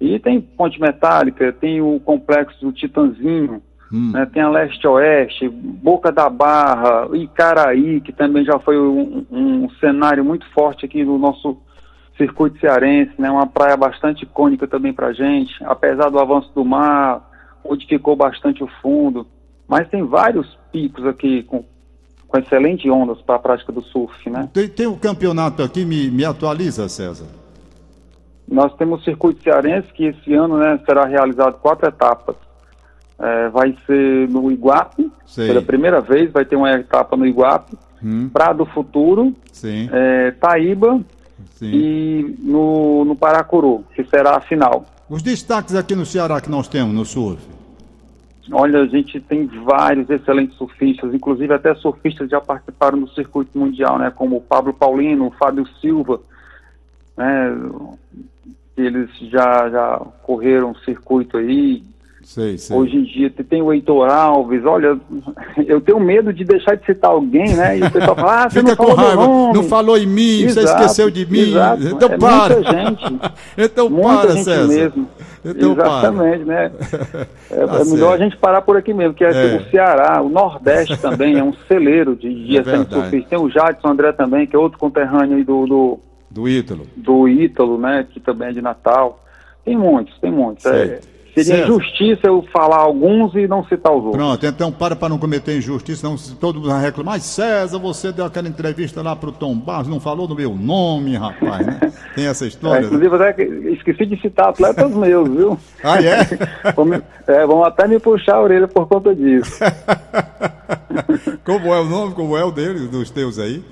E 0.00 0.18
tem 0.20 0.40
Ponte 0.40 0.80
Metálica, 0.80 1.52
tem 1.52 1.82
o 1.82 1.98
complexo 2.00 2.64
do 2.64 2.72
Titanzinho, 2.72 3.60
hum. 3.92 4.12
né? 4.12 4.26
tem 4.32 4.42
a 4.42 4.48
Leste-Oeste, 4.48 5.48
Boca 5.48 6.12
da 6.12 6.30
Barra, 6.30 7.08
Icaraí, 7.12 8.00
que 8.00 8.12
também 8.12 8.44
já 8.44 8.60
foi 8.60 8.78
um, 8.78 9.26
um 9.30 9.68
cenário 9.80 10.24
muito 10.24 10.48
forte 10.52 10.86
aqui 10.86 11.04
no 11.04 11.18
nosso 11.18 11.58
circuito 12.18 12.58
cearense, 12.58 13.12
né, 13.16 13.30
uma 13.30 13.46
praia 13.46 13.76
bastante 13.76 14.24
icônica 14.24 14.66
também 14.66 14.92
para 14.92 15.12
gente, 15.12 15.54
apesar 15.64 16.10
do 16.10 16.18
avanço 16.18 16.50
do 16.54 16.64
mar, 16.64 17.30
modificou 17.64 18.16
bastante 18.16 18.62
o 18.62 18.68
fundo, 18.82 19.26
mas 19.66 19.88
tem 19.88 20.04
vários 20.04 20.58
picos 20.72 21.06
aqui 21.06 21.44
com, 21.44 21.64
com 22.26 22.38
excelentes 22.38 22.90
ondas 22.90 23.22
para 23.22 23.36
a 23.36 23.38
prática 23.38 23.72
do 23.72 23.82
surf, 23.82 24.28
né? 24.28 24.48
Tem, 24.52 24.68
tem 24.68 24.86
o 24.86 24.92
um 24.92 24.98
campeonato 24.98 25.62
aqui, 25.62 25.84
me, 25.84 26.10
me 26.10 26.24
atualiza, 26.24 26.88
César. 26.88 27.26
Nós 28.46 28.74
temos 28.76 29.00
o 29.00 29.04
circuito 29.04 29.42
cearense 29.42 29.92
que 29.92 30.06
esse 30.06 30.34
ano 30.34 30.58
né, 30.58 30.80
será 30.84 31.04
realizado 31.04 31.58
quatro 31.60 31.86
etapas. 31.86 32.34
É, 33.20 33.48
vai 33.48 33.76
ser 33.84 34.28
no 34.28 34.50
Iguape, 34.50 35.10
Sei. 35.26 35.48
pela 35.48 35.60
primeira 35.60 36.00
vez 36.00 36.30
vai 36.30 36.44
ter 36.44 36.54
uma 36.54 36.70
etapa 36.70 37.16
no 37.16 37.26
Iguape, 37.26 37.76
hum. 38.02 38.28
Prado 38.28 38.64
Futuro, 38.64 39.34
é, 39.92 40.30
Taíba 40.30 41.00
Sim. 41.56 41.70
e 41.72 42.36
no, 42.38 43.04
no 43.04 43.16
Paracuru, 43.16 43.84
que 43.94 44.04
será 44.04 44.36
a 44.36 44.40
final. 44.40 44.86
Os 45.08 45.22
destaques 45.22 45.74
aqui 45.74 45.94
no 45.94 46.06
Ceará 46.06 46.40
que 46.40 46.50
nós 46.50 46.68
temos 46.68 46.94
no 46.94 47.04
surf? 47.04 47.42
Olha, 48.50 48.80
a 48.80 48.86
gente 48.86 49.20
tem 49.20 49.46
vários 49.46 50.08
excelentes 50.08 50.56
surfistas, 50.56 51.12
inclusive 51.12 51.52
até 51.52 51.74
surfistas 51.74 52.30
já 52.30 52.40
participaram 52.40 52.98
do 52.98 53.08
circuito 53.10 53.58
mundial, 53.58 53.98
né? 53.98 54.10
Como 54.10 54.36
o 54.36 54.40
Pablo 54.40 54.72
Paulino, 54.72 55.26
o 55.26 55.30
Fábio 55.32 55.66
Silva, 55.80 56.20
né? 57.16 57.56
Eles 58.76 59.10
já, 59.30 59.68
já 59.68 59.98
correram 60.22 60.70
o 60.70 60.78
circuito 60.78 61.36
aí, 61.36 61.82
Sei, 62.28 62.58
sei. 62.58 62.76
Hoje 62.76 62.94
em 62.94 63.04
dia 63.04 63.32
tem 63.48 63.62
o 63.62 63.72
Heitor 63.72 64.06
Alves, 64.06 64.62
olha, 64.66 64.98
eu 65.66 65.80
tenho 65.80 65.98
medo 65.98 66.30
de 66.30 66.44
deixar 66.44 66.74
de 66.74 66.84
citar 66.84 67.10
alguém, 67.10 67.54
né? 67.56 67.78
E 67.78 67.82
o 67.82 67.90
pessoal 67.90 68.14
fala, 68.14 68.44
ah, 68.44 68.50
você 68.50 68.60
Fica 68.60 68.68
não 68.68 68.76
falou 68.76 68.94
raiva, 68.94 69.26
nome. 69.26 69.54
não 69.54 69.62
falou 69.62 69.96
em 69.96 70.06
mim, 70.06 70.42
exato, 70.42 70.68
você 70.68 70.74
esqueceu 70.74 71.10
de 71.10 71.24
mim. 71.24 71.52
Exato. 71.52 71.88
Então 71.88 72.08
é 72.10 72.18
para. 72.18 72.54
Muita 72.56 72.70
gente. 72.70 73.20
então 73.56 73.88
muita 73.88 74.20
para, 74.20 74.32
gente 74.32 74.44
César. 74.44 74.68
mesmo. 74.68 75.08
Então 75.42 75.72
Exatamente, 75.72 76.44
para. 76.44 76.68
né? 76.68 76.72
É, 77.50 77.66
tá 77.66 77.80
é 77.80 77.84
melhor 77.86 78.12
a 78.12 78.18
gente 78.18 78.36
parar 78.36 78.60
por 78.60 78.76
aqui 78.76 78.92
mesmo, 78.92 79.14
que 79.14 79.24
é, 79.24 79.30
é, 79.30 79.56
o 79.56 79.70
Ceará, 79.70 80.20
o 80.20 80.28
Nordeste 80.28 80.98
também 80.98 81.38
é 81.38 81.42
um 81.42 81.54
celeiro 81.66 82.14
de 82.14 82.28
dia 82.44 82.60
é. 82.60 83.20
Tem 83.22 83.38
o 83.38 83.48
Jadson 83.48 83.88
André 83.88 84.12
também, 84.12 84.46
que 84.46 84.54
é 84.54 84.58
outro 84.58 84.78
conterrâneo 84.78 85.42
do, 85.42 85.66
do, 85.66 86.00
do 86.30 86.46
Ítalo. 86.46 86.86
Do 86.94 87.26
Ítalo, 87.26 87.78
né? 87.78 88.06
Que 88.12 88.20
também 88.20 88.48
é 88.48 88.52
de 88.52 88.60
Natal. 88.60 89.24
Tem 89.64 89.78
muitos, 89.78 90.18
tem 90.18 90.30
muitos. 90.30 90.66
É, 90.66 91.00
Seria 91.44 91.66
certo. 91.66 91.72
injustiça 91.72 92.26
eu 92.26 92.44
falar 92.52 92.78
alguns 92.78 93.34
e 93.34 93.46
não 93.46 93.64
citar 93.64 93.92
os 93.92 94.04
outros. 94.04 94.16
Pronto, 94.16 94.46
então 94.46 94.72
para 94.72 94.96
para 94.96 95.08
não 95.08 95.18
cometer 95.18 95.56
injustiça, 95.56 96.08
não 96.08 96.16
todo 96.16 96.60
mundo 96.60 96.72
reclamar. 96.72 97.14
Mas 97.14 97.24
César, 97.24 97.78
você 97.78 98.12
deu 98.12 98.24
aquela 98.24 98.48
entrevista 98.48 99.02
lá 99.02 99.16
para 99.16 99.30
o 99.30 99.32
Tom 99.32 99.56
Barros, 99.56 99.88
não 99.88 100.00
falou 100.00 100.26
do 100.26 100.34
meu 100.34 100.54
nome, 100.54 101.16
rapaz, 101.16 101.66
né? 101.66 101.80
Tem 102.14 102.26
essa 102.26 102.46
história. 102.46 102.82
É, 102.82 102.86
inclusive, 102.86 103.18
né? 103.18 103.28
até 103.28 103.42
esqueci 103.72 104.06
de 104.06 104.20
citar 104.20 104.48
atletas 104.48 104.90
meus, 104.94 105.28
viu? 105.28 105.58
Ah, 105.82 106.02
é? 106.02 106.20
é? 107.32 107.46
Vamos 107.46 107.66
até 107.66 107.86
me 107.86 107.98
puxar 107.98 108.36
a 108.36 108.42
orelha 108.42 108.68
por 108.68 108.86
conta 108.86 109.14
disso. 109.14 109.58
Como 111.44 111.74
é 111.74 111.80
o 111.80 111.84
nome, 111.84 112.14
como 112.14 112.36
é 112.36 112.44
o 112.44 112.50
dele, 112.50 112.86
dos 112.88 113.10
teus 113.10 113.38
aí? 113.38 113.62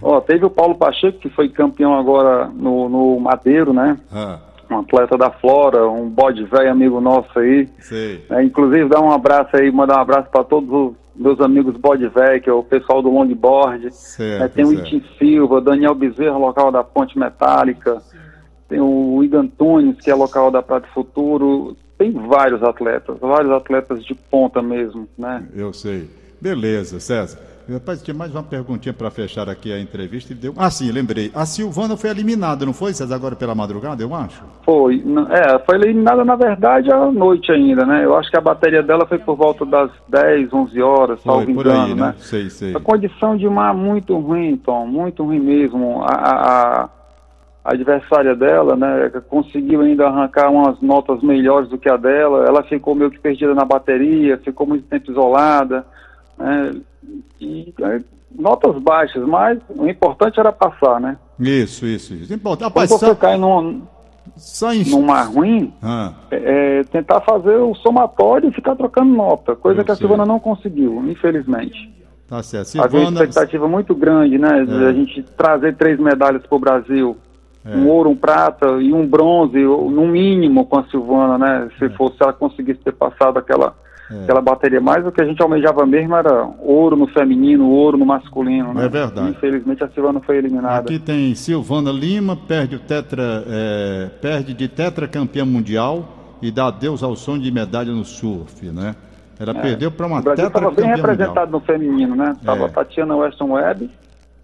Ó, 0.00 0.20
teve 0.20 0.44
o 0.44 0.50
Paulo 0.50 0.76
Pacheco, 0.76 1.18
que 1.18 1.28
foi 1.28 1.48
campeão 1.48 1.98
agora 1.98 2.48
no, 2.54 2.88
no 2.88 3.18
Madeiro, 3.18 3.72
né? 3.72 3.98
Ah 4.12 4.38
um 4.72 4.78
atleta 4.78 5.16
da 5.18 5.30
Flora, 5.30 5.88
um 5.88 6.08
bode 6.08 6.44
velho 6.44 6.70
amigo 6.70 7.00
nosso 7.00 7.38
aí. 7.38 7.68
É, 8.30 8.42
inclusive, 8.42 8.88
dar 8.88 9.00
um 9.00 9.10
abraço 9.10 9.56
aí, 9.56 9.70
mandar 9.70 9.98
um 9.98 10.02
abraço 10.02 10.28
para 10.30 10.44
todos 10.44 10.70
os 10.70 10.94
meus 11.14 11.40
amigos 11.40 11.76
bode 11.76 12.06
velho, 12.08 12.40
que 12.40 12.50
é 12.50 12.52
o 12.52 12.62
pessoal 12.62 13.02
do 13.02 13.10
longboard. 13.10 13.88
é, 14.18 14.48
tem 14.48 14.64
o 14.64 14.72
Itim 14.72 15.02
Silva, 15.18 15.60
Daniel 15.60 15.94
Bezerra, 15.94 16.36
local 16.36 16.72
da 16.72 16.82
Ponte 16.82 17.18
Metálica. 17.18 18.02
Tem 18.68 18.80
o 18.80 19.22
Igor 19.22 19.40
Antunes, 19.40 20.00
que 20.00 20.10
é 20.10 20.14
local 20.14 20.50
da 20.50 20.62
Prata 20.62 20.88
Futuro. 20.94 21.76
Tem 21.96 22.10
vários 22.10 22.62
atletas, 22.62 23.18
vários 23.20 23.52
atletas 23.52 24.04
de 24.04 24.14
ponta 24.14 24.60
mesmo, 24.60 25.08
né? 25.16 25.44
Eu 25.54 25.72
sei. 25.72 26.08
Beleza, 26.40 26.98
César. 26.98 27.53
Rapaz, 27.72 28.02
tinha 28.02 28.14
mais 28.14 28.30
uma 28.30 28.42
perguntinha 28.42 28.92
para 28.92 29.10
fechar 29.10 29.48
aqui 29.48 29.72
a 29.72 29.80
entrevista. 29.80 30.34
Deu... 30.34 30.52
Ah, 30.56 30.70
sim, 30.70 30.90
lembrei. 30.92 31.30
A 31.34 31.46
Silvana 31.46 31.96
foi 31.96 32.10
eliminada, 32.10 32.66
não 32.66 32.74
foi, 32.74 32.92
César, 32.92 33.14
agora 33.14 33.34
pela 33.34 33.54
madrugada, 33.54 34.02
eu 34.02 34.14
acho? 34.14 34.44
Foi. 34.64 35.02
É, 35.30 35.58
foi 35.60 35.76
eliminada, 35.76 36.24
na 36.24 36.36
verdade, 36.36 36.92
à 36.92 37.10
noite 37.10 37.50
ainda, 37.50 37.86
né? 37.86 38.04
Eu 38.04 38.14
acho 38.16 38.30
que 38.30 38.36
a 38.36 38.40
bateria 38.40 38.82
dela 38.82 39.06
foi 39.06 39.18
por 39.18 39.34
volta 39.34 39.64
das 39.64 39.90
10, 40.08 40.52
11 40.52 40.82
horas, 40.82 41.22
foi, 41.22 41.32
salvo 41.32 41.54
por 41.54 41.66
engano, 41.66 41.84
aí, 41.84 41.94
né? 41.94 42.06
né? 42.08 42.14
Sei, 42.18 42.50
sei. 42.50 42.76
A 42.76 42.80
condição 42.80 43.34
de 43.34 43.48
mar 43.48 43.72
muito 43.72 44.14
ruim, 44.18 44.58
Tom, 44.58 44.86
muito 44.86 45.24
ruim 45.24 45.40
mesmo. 45.40 46.02
A, 46.02 46.14
a, 46.14 46.88
a 47.64 47.72
adversária 47.72 48.36
dela, 48.36 48.76
né, 48.76 49.10
conseguiu 49.26 49.80
ainda 49.80 50.06
arrancar 50.06 50.50
umas 50.50 50.78
notas 50.82 51.22
melhores 51.22 51.70
do 51.70 51.78
que 51.78 51.88
a 51.88 51.96
dela. 51.96 52.44
Ela 52.46 52.62
ficou 52.62 52.94
meio 52.94 53.10
que 53.10 53.18
perdida 53.18 53.54
na 53.54 53.64
bateria, 53.64 54.36
ficou 54.36 54.66
muito 54.66 54.86
tempo 54.86 55.10
isolada. 55.10 55.86
Né? 56.38 56.80
e 57.40 57.74
é, 57.80 58.00
notas 58.36 58.80
baixas, 58.82 59.24
mas 59.26 59.58
o 59.68 59.88
importante 59.88 60.38
era 60.40 60.52
passar, 60.52 61.00
né? 61.00 61.16
Isso, 61.38 61.86
isso, 61.86 62.14
isso. 62.14 62.32
Importante. 62.32 62.68
Rapaz, 62.68 62.90
Quando 62.90 63.00
você 63.00 63.06
só... 63.06 63.14
cai 63.14 63.36
num, 63.36 63.82
só 64.36 64.72
em... 64.72 64.84
num 64.84 65.02
mar 65.02 65.28
ruim, 65.28 65.72
ah. 65.82 66.12
é, 66.30 66.80
é, 66.80 66.84
tentar 66.84 67.20
fazer 67.20 67.56
o 67.56 67.74
somatório 67.76 68.48
e 68.48 68.52
ficar 68.52 68.76
trocando 68.76 69.12
nota, 69.12 69.54
coisa 69.54 69.80
Eu 69.80 69.84
que 69.84 69.92
a 69.92 69.96
Silvana 69.96 70.24
não 70.24 70.40
conseguiu, 70.40 71.02
infelizmente. 71.08 71.92
Tá 72.26 72.42
certo. 72.42 72.68
Silvana... 72.68 72.96
Havia 72.96 73.08
uma 73.08 73.24
expectativa 73.24 73.68
muito 73.68 73.94
grande, 73.94 74.38
né? 74.38 74.66
É. 74.68 74.88
A 74.88 74.92
gente 74.92 75.22
trazer 75.36 75.76
três 75.76 75.98
medalhas 75.98 76.44
para 76.46 76.56
o 76.56 76.60
Brasil. 76.60 77.16
É. 77.66 77.76
Um 77.76 77.88
ouro, 77.88 78.10
um 78.10 78.16
prata 78.16 78.66
e 78.82 78.92
um 78.92 79.06
bronze, 79.06 79.58
no 79.58 80.06
mínimo, 80.06 80.66
com 80.66 80.78
a 80.78 80.84
Silvana, 80.84 81.38
né? 81.38 81.70
Se, 81.78 81.86
é. 81.86 81.88
fosse, 81.90 82.18
se 82.18 82.22
ela 82.22 82.32
conseguisse 82.32 82.80
ter 82.80 82.92
passado 82.92 83.38
aquela 83.38 83.74
é. 84.10 84.24
Aquela 84.24 84.40
bateria. 84.40 84.80
Mais 84.80 85.06
o 85.06 85.12
que 85.12 85.20
a 85.20 85.24
gente 85.24 85.40
almejava 85.42 85.86
mesmo 85.86 86.14
era 86.14 86.44
ouro 86.60 86.96
no 86.96 87.06
feminino, 87.06 87.68
ouro 87.68 87.96
no 87.96 88.04
masculino. 88.04 88.74
Né? 88.74 88.84
É 88.84 88.88
verdade. 88.88 89.30
Infelizmente 89.30 89.82
a 89.82 89.88
Silvana 89.88 90.20
foi 90.20 90.36
eliminada. 90.36 90.80
Aqui 90.80 90.98
tem 90.98 91.34
Silvana 91.34 91.90
Lima, 91.90 92.36
perde 92.36 92.76
o 92.76 92.78
tetra, 92.78 93.44
é, 93.46 94.10
perde 94.20 94.52
de 94.52 94.68
tetra 94.68 95.08
campeã 95.08 95.44
mundial 95.44 96.36
e 96.42 96.50
dá 96.50 96.66
adeus 96.66 97.02
ao 97.02 97.16
sonho 97.16 97.40
de 97.40 97.50
medalha 97.50 97.92
no 97.92 98.04
surf, 98.04 98.66
né? 98.66 98.94
Ela 99.38 99.52
é. 99.52 99.62
perdeu 99.62 99.90
para 99.90 100.06
uma 100.06 100.22
tetra 100.22 100.46
estava 100.46 100.70
bem 100.70 100.86
representado 100.86 101.52
mundial. 101.52 101.60
no 101.60 101.60
feminino, 101.60 102.14
né? 102.14 102.36
Estava 102.38 102.62
é. 102.62 102.66
a 102.66 102.68
Tatiana 102.68 103.16
Weston 103.16 103.52
Webb 103.52 103.90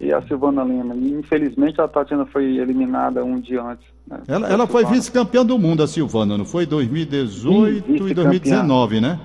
e 0.00 0.12
a 0.12 0.22
Silvana 0.22 0.64
Lima. 0.64 0.94
E 0.94 1.12
infelizmente 1.12 1.80
a 1.80 1.86
Tatiana 1.86 2.24
foi 2.24 2.56
eliminada 2.56 3.22
um 3.22 3.38
dia 3.38 3.62
antes. 3.62 3.84
Né? 4.08 4.18
Ela, 4.26 4.48
ela 4.48 4.66
foi 4.66 4.86
vice-campeã 4.86 5.44
do 5.44 5.58
mundo, 5.58 5.82
a 5.82 5.86
Silvana, 5.86 6.38
não 6.38 6.46
foi? 6.46 6.64
2018 6.64 7.86
Sim, 7.86 8.06
e 8.08 8.14
2019, 8.14 9.00
né? 9.00 9.20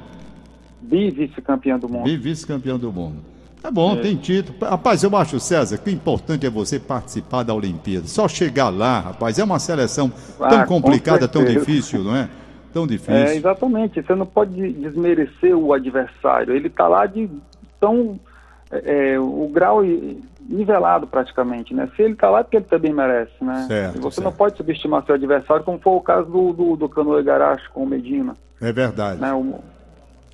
Bi-vice-campeão 0.85 1.79
do 1.79 1.89
mundo. 1.89 2.03
Bi-vice-campeão 2.03 2.77
do 2.77 2.91
mundo. 2.91 3.35
É 3.63 3.71
bom, 3.71 3.93
é. 3.93 4.01
tem 4.01 4.15
título. 4.15 4.57
Rapaz, 4.61 5.01
eu 5.01 5.15
acho, 5.15 5.39
César, 5.39 5.77
que 5.79 5.89
o 5.89 5.93
importante 5.93 6.45
é 6.45 6.49
você 6.49 6.79
participar 6.79 7.41
da 7.41 7.53
Olimpíada. 7.53 8.05
Só 8.05 8.27
chegar 8.27 8.69
lá, 8.69 8.99
rapaz, 8.99 9.39
é 9.39 9.43
uma 9.43 9.57
seleção 9.57 10.11
ah, 10.39 10.49
tão 10.49 10.65
complicada, 10.65 11.27
tão 11.27 11.43
difícil, 11.43 12.03
não 12.03 12.15
é? 12.15 12.29
Tão 12.71 12.85
difícil. 12.85 13.15
É, 13.15 13.35
exatamente. 13.35 14.01
Você 14.01 14.13
não 14.13 14.25
pode 14.25 14.73
desmerecer 14.73 15.57
o 15.57 15.73
adversário. 15.73 16.53
Ele 16.53 16.67
está 16.67 16.87
lá 16.87 17.07
de 17.07 17.27
tão. 17.79 18.19
É, 18.69 19.13
é, 19.13 19.19
o 19.19 19.49
grau 19.51 19.81
nivelado 20.47 21.07
praticamente, 21.07 21.73
né? 21.73 21.89
Se 21.95 22.03
ele 22.03 22.13
está 22.13 22.29
lá 22.29 22.41
é 22.41 22.43
porque 22.43 22.57
ele 22.57 22.65
também 22.65 22.93
merece, 22.93 23.33
né? 23.41 23.65
Certo, 23.67 23.99
você 23.99 24.15
certo. 24.15 24.25
não 24.25 24.31
pode 24.31 24.57
subestimar 24.57 25.03
seu 25.05 25.15
adversário, 25.15 25.63
como 25.63 25.79
foi 25.79 25.93
o 25.93 26.01
caso 26.01 26.29
do, 26.29 26.53
do, 26.53 26.75
do 26.75 26.89
Canoa 26.89 27.21
Garache 27.23 27.67
com 27.73 27.83
o 27.83 27.87
Medina. 27.87 28.33
É 28.61 28.71
verdade. 28.71 29.19
Né? 29.19 29.33
O, 29.33 29.59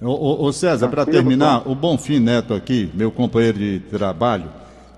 Ô, 0.02 0.46
ô, 0.46 0.52
César, 0.52 0.88
para 0.88 1.06
terminar, 1.06 1.62
o 1.68 1.76
Bonfim 1.76 2.20
Neto 2.20 2.56
aqui, 2.56 2.90
meu 2.94 3.12
companheiro 3.12 3.60
de 3.60 3.80
trabalho, 3.82 4.46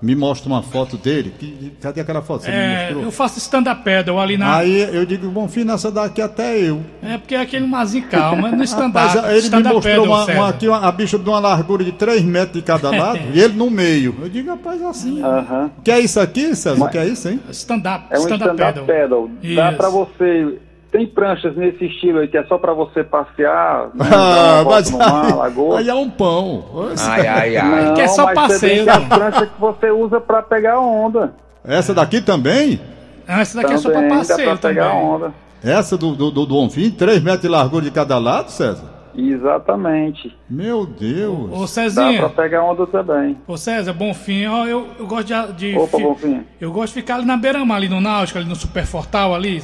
me 0.00 0.14
mostra 0.14 0.48
uma 0.50 0.62
foto 0.62 0.96
dele. 0.96 1.32
Que, 1.38 1.72
cadê 1.78 2.00
aquela 2.00 2.22
foto? 2.22 2.44
Você 2.44 2.50
é, 2.50 2.90
eu 2.90 3.10
faço 3.10 3.38
stand-up 3.38 3.84
paddle 3.84 4.18
ali 4.18 4.38
na. 4.38 4.56
Aí 4.56 4.80
eu 4.80 5.04
digo, 5.04 5.28
Bonfim, 5.28 5.64
nessa 5.64 5.90
daqui 5.90 6.22
até 6.22 6.58
eu. 6.58 6.80
É 7.02 7.18
porque 7.18 7.34
é 7.34 7.40
aquele 7.40 7.66
mazinho 7.66 8.06
calma, 8.08 8.50
no 8.50 8.64
stand-up. 8.64 9.18
ele 9.28 9.38
stand 9.40 9.60
me 9.60 9.72
mostrou 9.74 10.06
uma, 10.06 10.24
uma, 10.24 10.48
aqui, 10.48 10.68
uma, 10.68 10.88
a 10.88 10.90
bicha 10.90 11.18
de 11.18 11.28
uma 11.28 11.38
largura 11.38 11.84
de 11.84 11.92
3 11.92 12.22
metros 12.22 12.54
de 12.54 12.62
cada 12.62 12.88
lado 12.96 13.20
e 13.34 13.40
ele 13.40 13.52
no 13.54 13.70
meio. 13.70 14.14
Eu 14.22 14.28
digo, 14.30 14.48
rapaz, 14.48 14.82
assim. 14.82 15.20
Uh 15.20 15.26
-huh. 15.26 15.70
Que 15.84 15.90
é 15.90 16.00
isso 16.00 16.18
aqui, 16.18 16.56
César? 16.56 16.78
Mas, 16.78 16.90
que 16.90 16.98
é 16.98 17.06
isso, 17.06 17.28
hein? 17.28 17.40
Stand-up. 17.50 18.06
É 18.10 18.18
um 18.18 18.22
stand-up 18.22 18.54
stand 18.54 18.56
paddle. 18.56 18.86
paddle. 18.86 19.30
Dá 19.54 19.72
pra 19.72 19.90
você 19.90 20.58
tem 20.94 21.08
pranchas 21.08 21.56
nesse 21.56 21.86
estilo 21.86 22.20
aí 22.20 22.28
que 22.28 22.38
é 22.38 22.44
só 22.44 22.56
para 22.56 22.72
você 22.72 23.02
passear, 23.02 23.90
né, 23.94 24.06
ah, 24.14 24.62
mas 24.64 24.88
mar, 24.92 25.36
lagoa. 25.36 25.80
Aí 25.80 25.88
é 25.88 25.94
um 25.94 26.08
pão. 26.08 26.64
Ai, 27.00 27.26
ai, 27.26 27.56
ai. 27.56 27.84
Não, 27.86 27.94
que 27.94 28.00
é 28.00 28.06
só 28.06 28.32
passeio. 28.32 28.84
Tem 28.84 28.94
a 28.94 29.00
prancha 29.00 29.44
que 29.44 29.60
você 29.60 29.90
usa 29.90 30.20
para 30.20 30.40
pegar 30.40 30.78
onda. 30.78 31.34
Essa 31.64 31.92
daqui 31.92 32.20
também? 32.20 32.80
Ah, 33.26 33.40
essa 33.40 33.60
daqui 33.60 33.74
também, 33.74 33.76
é 33.76 33.78
só 33.78 33.90
para 33.90 34.18
passeio 34.18 34.48
pra 34.50 34.56
pegar 34.56 34.90
também. 34.90 35.04
onda. 35.04 35.34
Essa 35.64 35.98
do, 35.98 36.14
do, 36.14 36.30
do, 36.30 36.46
do 36.46 36.56
Onfim, 36.58 36.92
3 36.92 37.20
metros 37.20 37.42
de 37.42 37.48
largura 37.48 37.84
de 37.84 37.90
cada 37.90 38.16
lado, 38.16 38.50
César? 38.52 38.94
Exatamente. 39.16 40.36
Meu 40.48 40.86
Deus. 40.86 41.50
Ô, 41.52 41.66
Cezinha. 41.66 42.20
Dá 42.20 42.28
pra 42.28 42.44
pegar 42.44 42.64
onda 42.64 42.86
também. 42.86 43.36
Ô, 43.48 43.56
César, 43.56 43.92
Bonfim, 43.92 44.46
ó, 44.46 44.66
eu, 44.66 44.88
eu 44.98 45.06
gosto 45.06 45.26
de. 45.26 45.72
de 45.72 45.78
Opa, 45.78 45.96
fi, 45.96 46.02
Bonfim. 46.02 46.42
Eu 46.60 46.72
gosto 46.72 46.94
de 46.94 47.00
ficar 47.00 47.16
ali 47.16 47.24
na 47.24 47.36
beira-mar, 47.36 47.76
ali 47.76 47.88
no 47.88 48.00
Náutico, 48.00 48.38
ali 48.38 48.48
no 48.48 48.56
Super 48.56 48.84
Fortal 48.84 49.34
ali. 49.34 49.62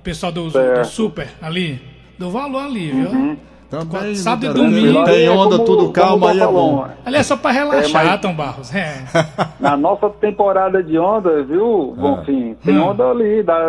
O 0.00 0.02
pessoal 0.02 0.32
do, 0.32 0.48
do 0.48 0.84
Super 0.86 1.28
ali. 1.42 1.78
Do 2.18 2.30
valor 2.30 2.64
ali, 2.64 2.90
viu? 2.90 3.10
Uhum. 3.10 3.36
Também, 3.68 4.14
Sábado 4.14 4.46
e 4.46 4.54
domingo. 4.54 5.04
Tem 5.04 5.28
onda 5.28 5.56
como, 5.56 5.64
tudo 5.64 5.92
calma 5.92 6.30
aí 6.30 6.40
é 6.40 6.46
bom. 6.46 6.88
Ali 7.04 7.16
é 7.16 7.22
só 7.22 7.36
pra 7.36 7.50
relaxar, 7.50 8.04
é, 8.04 8.08
mas... 8.08 8.20
Tom 8.20 8.34
Barros. 8.34 8.74
É. 8.74 9.04
Na 9.60 9.76
nossa 9.76 10.08
temporada 10.08 10.82
de 10.82 10.98
onda, 10.98 11.42
viu, 11.44 11.94
ah. 11.98 12.00
Bonfim? 12.00 12.54
Tem 12.64 12.78
hum. 12.78 12.88
onda 12.88 13.04
ali. 13.10 13.42
Dá, 13.42 13.60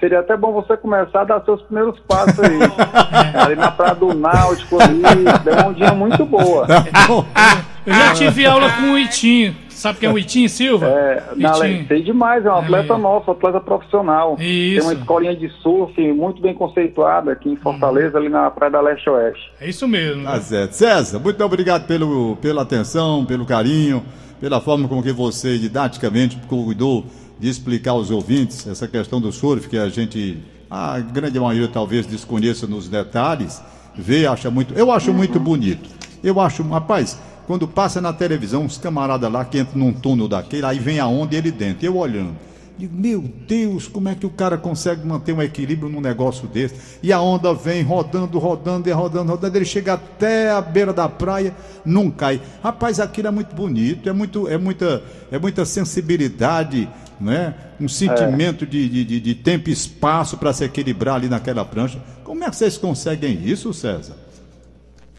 seria 0.00 0.18
até 0.18 0.36
bom 0.36 0.52
você 0.52 0.76
começar 0.76 1.20
a 1.20 1.24
dar 1.24 1.44
seus 1.44 1.62
primeiros 1.62 1.98
passos 2.00 2.40
aí. 2.40 2.58
É. 3.34 3.40
Ali 3.40 3.56
na 3.56 3.70
Praia 3.70 3.94
do 3.94 4.12
Náutico 4.14 4.82
ali. 4.82 5.02
Deu 5.44 5.68
um 5.68 5.72
dia 5.72 5.92
muito 5.94 6.26
boa. 6.26 6.66
Eu 7.86 7.94
já 7.94 8.12
tive 8.14 8.44
aula 8.44 8.70
com 8.72 8.92
o 8.92 8.98
Itinho. 8.98 9.54
Sabe 9.82 9.98
quem 9.98 10.08
é 10.08 10.12
o 10.12 10.16
Itim 10.16 10.46
Silva? 10.46 10.86
É, 10.86 11.24
na, 11.34 11.54
sei 11.54 12.02
demais, 12.04 12.46
é 12.46 12.48
um 12.48 12.54
atleta 12.54 12.96
nosso, 12.96 13.28
um 13.28 13.34
atleta 13.34 13.60
profissional. 13.60 14.36
Isso. 14.38 14.78
Tem 14.78 14.80
uma 14.80 14.94
escolinha 14.94 15.34
de 15.34 15.48
surf 15.60 16.00
muito 16.12 16.40
bem 16.40 16.54
conceituada 16.54 17.32
aqui 17.32 17.48
em 17.48 17.56
Fortaleza, 17.56 18.16
ali 18.16 18.28
na 18.28 18.48
Praia 18.48 18.70
da 18.70 18.80
Leste 18.80 19.10
Oeste. 19.10 19.52
É 19.60 19.68
isso 19.68 19.88
mesmo. 19.88 20.22
Tá 20.22 20.40
certo. 20.40 20.74
César, 20.74 21.18
muito 21.18 21.44
obrigado 21.44 21.88
pelo, 21.88 22.36
pela 22.36 22.62
atenção, 22.62 23.24
pelo 23.24 23.44
carinho, 23.44 24.04
pela 24.40 24.60
forma 24.60 24.86
como 24.86 25.02
que 25.02 25.10
você 25.10 25.58
didaticamente 25.58 26.38
cuidou 26.46 27.04
de 27.40 27.48
explicar 27.48 27.90
aos 27.90 28.08
ouvintes 28.08 28.64
essa 28.68 28.86
questão 28.86 29.20
do 29.20 29.32
surf, 29.32 29.68
que 29.68 29.76
a 29.76 29.88
gente, 29.88 30.38
a 30.70 31.00
grande 31.00 31.40
maioria 31.40 31.66
talvez 31.66 32.06
desconheça 32.06 32.68
nos 32.68 32.88
detalhes, 32.88 33.60
vê, 33.96 34.28
acha 34.28 34.48
muito, 34.48 34.74
eu 34.74 34.92
acho 34.92 35.12
muito 35.12 35.40
bonito. 35.40 35.90
Eu 36.22 36.38
acho, 36.38 36.62
rapaz, 36.62 37.18
quando 37.46 37.66
passa 37.66 38.00
na 38.00 38.12
televisão, 38.12 38.64
uns 38.64 38.78
camaradas 38.78 39.30
lá 39.30 39.44
que 39.44 39.58
entram 39.58 39.78
num 39.78 39.92
túnel 39.92 40.28
daquele, 40.28 40.64
aí 40.64 40.78
vem 40.78 40.98
a 40.98 41.06
onda 41.06 41.34
e 41.34 41.38
ele 41.38 41.50
dentro. 41.50 41.84
Eu 41.84 41.96
olhando. 41.96 42.34
Meu 42.78 43.20
Deus, 43.20 43.86
como 43.86 44.08
é 44.08 44.14
que 44.14 44.26
o 44.26 44.30
cara 44.30 44.56
consegue 44.56 45.06
manter 45.06 45.32
um 45.32 45.42
equilíbrio 45.42 45.88
num 45.88 46.00
negócio 46.00 46.48
desse? 46.48 46.98
E 47.02 47.12
a 47.12 47.20
onda 47.20 47.52
vem 47.54 47.82
rodando, 47.82 48.38
rodando 48.38 48.88
e 48.88 48.92
rodando, 48.92 49.30
rodando. 49.30 49.56
Ele 49.56 49.64
chega 49.64 49.94
até 49.94 50.50
a 50.50 50.60
beira 50.60 50.92
da 50.92 51.08
praia, 51.08 51.54
não 51.84 52.10
cai. 52.10 52.40
Rapaz, 52.62 52.98
aquilo 52.98 53.28
é 53.28 53.30
muito 53.30 53.54
bonito, 53.54 54.08
é, 54.08 54.12
muito, 54.12 54.48
é, 54.48 54.56
muita, 54.56 55.02
é 55.30 55.38
muita 55.38 55.64
sensibilidade, 55.64 56.88
né? 57.20 57.54
um 57.80 57.88
sentimento 57.88 58.64
é. 58.64 58.66
de, 58.66 59.04
de, 59.04 59.20
de 59.20 59.34
tempo 59.34 59.68
e 59.68 59.72
espaço 59.72 60.36
para 60.36 60.52
se 60.52 60.64
equilibrar 60.64 61.16
ali 61.16 61.28
naquela 61.28 61.64
prancha. 61.64 61.98
Como 62.24 62.42
é 62.42 62.50
que 62.50 62.56
vocês 62.56 62.78
conseguem 62.78 63.38
isso, 63.44 63.72
César? 63.72 64.21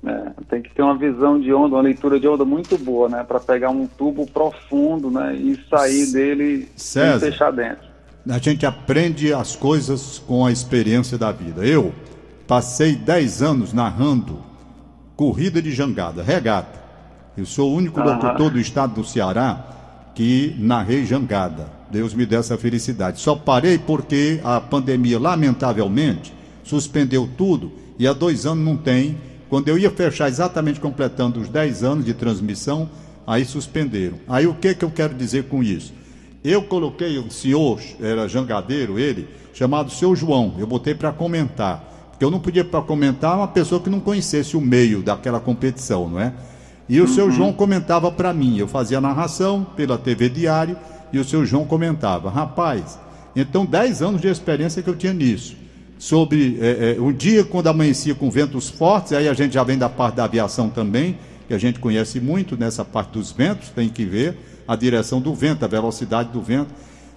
É, 0.06 0.32
tem 0.50 0.62
que 0.62 0.74
ter 0.74 0.82
uma 0.82 0.98
visão 0.98 1.40
de 1.40 1.54
onda, 1.54 1.76
uma 1.76 1.82
leitura 1.82 2.20
de 2.20 2.28
onda 2.28 2.44
muito 2.44 2.78
boa, 2.78 3.08
né? 3.08 3.24
Para 3.24 3.40
pegar 3.40 3.70
um 3.70 3.88
tubo 3.88 4.26
profundo, 4.28 5.10
né? 5.10 5.34
E 5.34 5.58
sair 5.70 6.12
dele 6.12 6.68
César, 6.76 7.20
sem 7.20 7.32
fechar 7.32 7.52
dentro. 7.52 7.88
A 8.30 8.38
gente 8.38 8.66
aprende 8.66 9.34
as 9.34 9.56
coisas 9.56 10.20
com 10.20 10.46
a 10.46 10.52
experiência 10.52 11.18
da 11.18 11.32
vida. 11.32 11.66
Eu 11.66 11.94
passei 12.46 12.96
10 12.96 13.42
anos 13.42 13.74
narrando 13.74 14.40
corrida 15.16 15.62
de 15.62 15.72
jangada, 15.72 16.22
regata. 16.22 16.82
Eu 17.38 17.46
sou 17.46 17.72
o 17.72 17.76
único 17.76 18.00
locutor 18.02 18.52
do 18.52 18.60
estado 18.60 18.96
do 18.96 19.06
Ceará 19.06 20.12
que 20.14 20.56
narrei 20.60 21.06
jangada. 21.06 21.68
Deus 21.90 22.14
me 22.14 22.26
dê 22.26 22.36
essa 22.36 22.58
felicidade. 22.58 23.20
Só 23.22 23.36
parei 23.36 23.78
porque 23.78 24.40
a 24.44 24.60
pandemia, 24.60 25.20
lamentavelmente, 25.20 26.34
suspendeu 26.64 27.30
tudo 27.38 27.72
e 27.98 28.08
há 28.08 28.14
dois 28.14 28.46
anos 28.46 28.66
não 28.66 28.78
tem 28.78 29.18
quando 29.54 29.68
eu 29.68 29.78
ia 29.78 29.92
fechar 29.92 30.28
exatamente 30.28 30.80
completando 30.80 31.40
os 31.40 31.48
10 31.48 31.84
anos 31.84 32.06
de 32.06 32.16
transmissão, 32.16 32.90
aí 33.28 33.46
suspenderam. 33.46 34.18
Aí 34.28 34.48
o 34.48 34.56
que, 34.56 34.74
que 34.74 34.84
eu 34.84 34.90
quero 34.90 35.14
dizer 35.14 35.44
com 35.44 35.62
isso? 35.62 35.94
Eu 36.44 36.64
coloquei 36.64 37.20
um 37.20 37.30
senhor, 37.30 37.80
era 38.02 38.28
jangadeiro 38.28 38.98
ele, 38.98 39.30
chamado 39.54 39.92
seu 39.92 40.16
João, 40.16 40.56
eu 40.58 40.66
botei 40.66 40.96
para 40.96 41.12
comentar. 41.12 42.08
Porque 42.10 42.26
eu 42.26 42.32
não 42.32 42.40
podia 42.40 42.66
para 42.66 42.82
comentar 42.82 43.38
uma 43.38 43.48
pessoa 43.48 43.80
que 43.80 43.92
não 43.92 44.00
conhecesse 44.00 44.58
o 44.58 44.60
meio 44.60 45.04
daquela 45.04 45.40
competição, 45.40 46.10
não 46.10 46.20
é? 46.20 46.34
E 46.90 47.00
o 47.00 47.04
uhum. 47.04 47.14
seu 47.14 47.30
João 47.30 47.54
comentava 47.54 48.12
para 48.12 48.34
mim, 48.34 48.58
eu 48.58 48.68
fazia 48.68 49.00
narração 49.00 49.64
pela 49.76 50.00
TV 50.00 50.30
Diário 50.30 50.76
e 51.12 51.20
o 51.20 51.24
seu 51.24 51.46
João 51.46 51.64
comentava. 51.64 52.28
Rapaz, 52.32 52.98
então 53.36 53.68
10 53.68 54.02
anos 54.02 54.20
de 54.20 54.28
experiência 54.30 54.82
que 54.82 54.90
eu 54.90 54.96
tinha 54.96 55.14
nisso 55.14 55.62
sobre 55.98 56.58
é, 56.62 56.96
é, 56.98 57.02
um 57.02 57.12
dia 57.12 57.44
quando 57.44 57.68
amanhecia 57.68 58.14
com 58.14 58.30
ventos 58.30 58.70
fortes, 58.70 59.14
aí 59.14 59.28
a 59.28 59.34
gente 59.34 59.54
já 59.54 59.64
vem 59.64 59.78
da 59.78 59.90
parte 59.90 60.16
da 60.16 60.26
aviação 60.26 60.70
também, 60.70 61.18
que 61.48 61.54
a 61.54 61.58
gente 61.58 61.80
conhece 61.80 62.20
muito 62.20 62.58
nessa 62.58 62.84
parte 62.84 63.12
dos 63.12 63.32
ventos, 63.32 63.70
tem 63.70 63.90
que 63.90 64.06
ver 64.06 64.38
a 64.68 64.76
direção 64.76 65.22
do 65.22 65.34
vento, 65.34 65.64
a 65.64 65.68
velocidade 65.68 66.30
do 66.30 66.42
vento. 66.42 66.72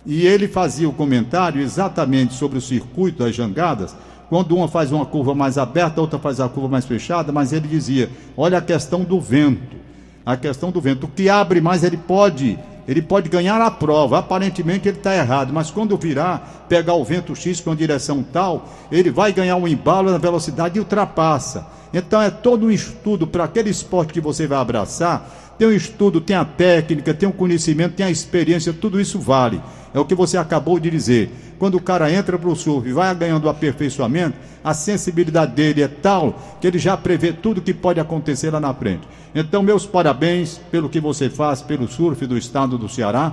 E 0.05 0.27
ele 0.27 0.47
fazia 0.47 0.89
o 0.89 0.93
comentário 0.93 1.61
exatamente 1.61 2.35
sobre 2.35 2.59
o 2.59 2.61
circuito 2.61 3.25
das 3.25 3.35
jangadas, 3.35 3.95
quando 4.29 4.57
uma 4.57 4.67
faz 4.67 4.91
uma 4.91 5.07
curva 5.07 5.35
mais 5.35 5.57
aberta, 5.57 6.01
a 6.01 6.03
outra 6.03 6.19
faz 6.19 6.41
a 6.41 6.49
curva 6.49 6.69
mais 6.69 6.85
fechada, 6.85 7.33
mas 7.33 7.53
ele 7.53 7.69
dizia: 7.69 8.11
olha 8.37 8.59
a 8.59 8.61
questão 8.61 9.05
do 9.05 9.21
vento. 9.21 9.77
A 10.25 10.37
questão 10.37 10.73
do 10.73 10.81
vento. 10.81 11.05
O 11.05 11.09
que 11.09 11.29
abre 11.29 11.61
mais, 11.61 11.85
ele 11.85 11.97
pode 11.97 12.59
ele 12.87 13.03
pode 13.03 13.29
ganhar 13.29 13.61
a 13.61 13.71
prova. 13.71 14.19
Aparentemente 14.19 14.89
ele 14.89 14.99
está 14.99 15.15
errado, 15.15 15.53
mas 15.53 15.71
quando 15.71 15.97
virar, 15.97 16.67
pegar 16.69 16.95
o 16.95 17.05
vento 17.05 17.35
X 17.35 17.61
com 17.61 17.75
direção 17.75 18.23
tal, 18.23 18.69
ele 18.91 19.11
vai 19.11 19.33
ganhar 19.33 19.57
um 19.57 19.67
embalo 19.67 20.11
na 20.11 20.19
velocidade 20.19 20.77
e 20.77 20.81
ultrapassa. 20.81 21.67
Então 21.93 22.21
é 22.21 22.31
todo 22.31 22.67
um 22.67 22.71
estudo 22.71 23.27
para 23.27 23.45
aquele 23.45 23.71
esporte 23.71 24.13
que 24.13 24.21
você 24.21 24.47
vai 24.47 24.59
abraçar. 24.59 25.31
Tem 25.59 25.67
um 25.67 25.73
estudo, 25.73 26.21
tem 26.21 26.37
a 26.37 26.45
técnica, 26.45 27.15
tem 27.15 27.29
o 27.29 27.33
um 27.33 27.35
conhecimento, 27.35 27.95
tem 27.95 28.05
a 28.05 28.11
experiência, 28.11 28.73
tudo 28.73 29.01
isso 29.01 29.19
vale. 29.19 29.61
É 29.97 29.99
o 29.99 30.05
que 30.05 30.15
você 30.15 30.37
acabou 30.37 30.79
de 30.79 30.91
dizer. 30.91 31.31
Quando 31.59 31.77
o 31.77 31.81
cara 31.81 32.13
entra 32.13 32.39
para 32.39 32.51
o 32.51 32.55
surf 32.55 32.87
e 32.87 32.93
vai 32.93 33.15
ganhando 33.15 33.49
aperfeiçoamento, 33.49 34.37
a 34.63 34.75
sensibilidade 34.75 35.53
dele 35.53 35.83
é 35.83 35.89
tal 35.89 36.39
que 36.61 36.67
ele 36.67 36.79
já 36.79 36.95
prevê 36.99 37.33
tudo 37.33 37.63
que 37.63 37.73
pode 37.73 37.99
acontecer 37.99 38.51
lá 38.51 38.61
na 38.61 38.75
frente. 38.75 39.09
Então, 39.35 39.63
meus 39.63 39.87
parabéns 39.87 40.61
pelo 40.71 40.91
que 40.91 41.01
você 41.01 41.31
faz 41.31 41.63
pelo 41.63 41.89
surf 41.89 42.27
do 42.27 42.37
estado 42.37 42.77
do 42.77 42.91
Ceará. 42.91 43.33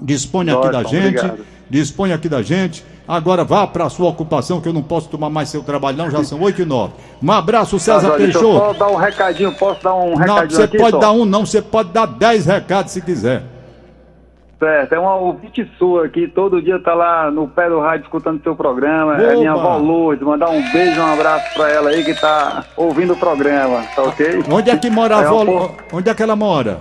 Dispõe 0.00 0.48
aqui 0.48 0.70
da 0.70 0.84
gente. 0.84 1.18
Obrigado. 1.18 1.44
Dispõe 1.68 2.12
aqui 2.12 2.28
da 2.28 2.42
gente. 2.42 2.84
Agora 3.08 3.42
vá 3.42 3.66
para 3.66 3.86
a 3.86 3.90
sua 3.90 4.08
ocupação, 4.08 4.60
que 4.60 4.68
eu 4.68 4.72
não 4.72 4.84
posso 4.84 5.08
tomar 5.08 5.30
mais 5.30 5.48
seu 5.48 5.64
trabalho, 5.64 5.96
não. 5.96 6.08
Já 6.12 6.22
são 6.22 6.40
8 6.40 6.62
e 6.62 6.64
9. 6.64 6.92
Um 7.20 7.32
abraço, 7.32 7.76
César 7.80 8.14
ah, 8.14 8.16
Peixoto. 8.16 8.60
Posso 8.60 8.78
dar 8.78 8.88
um 8.88 8.96
recadinho? 8.96 9.52
Posso 9.52 9.82
dar 9.82 9.94
um 9.96 10.14
recadinho? 10.14 10.44
Não, 10.44 10.50
você 10.50 10.62
aqui, 10.62 10.78
pode 10.78 10.90
só? 10.92 10.98
dar 10.98 11.10
um, 11.10 11.24
não. 11.24 11.44
Você 11.44 11.60
pode 11.60 11.88
dar 11.90 12.06
10 12.06 12.46
recados 12.46 12.92
se 12.92 13.00
quiser. 13.00 13.57
Certo, 14.58 14.92
é 14.92 14.98
uma 14.98 15.14
ouvinte 15.14 15.70
sua 15.78 16.06
aqui, 16.06 16.26
todo 16.26 16.60
dia 16.60 16.80
tá 16.80 16.92
lá 16.92 17.30
no 17.30 17.46
pé 17.46 17.68
do 17.68 17.78
rádio 17.78 18.04
escutando 18.04 18.42
seu 18.42 18.56
programa. 18.56 19.12
Opa. 19.14 19.22
É 19.22 19.36
minha 19.36 19.52
avó 19.52 19.76
Lourdes, 19.76 20.26
mandar 20.26 20.50
um 20.50 20.72
beijo, 20.72 21.00
um 21.00 21.12
abraço 21.12 21.54
pra 21.54 21.70
ela 21.70 21.90
aí 21.90 22.04
que 22.04 22.20
tá 22.20 22.64
ouvindo 22.76 23.12
o 23.12 23.16
programa, 23.16 23.84
tá 23.94 24.02
ok? 24.02 24.42
Onde 24.50 24.70
é 24.70 24.76
que 24.76 24.90
mora 24.90 25.16
a 25.16 25.22
é 25.22 25.26
avó? 25.26 25.70
Onde 25.92 26.10
é 26.10 26.14
que 26.14 26.22
ela 26.24 26.34
mora? 26.34 26.80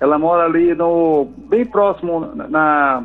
Ela 0.00 0.18
mora 0.18 0.44
ali 0.44 0.74
no. 0.74 1.28
bem 1.48 1.64
próximo 1.64 2.32
na. 2.34 3.04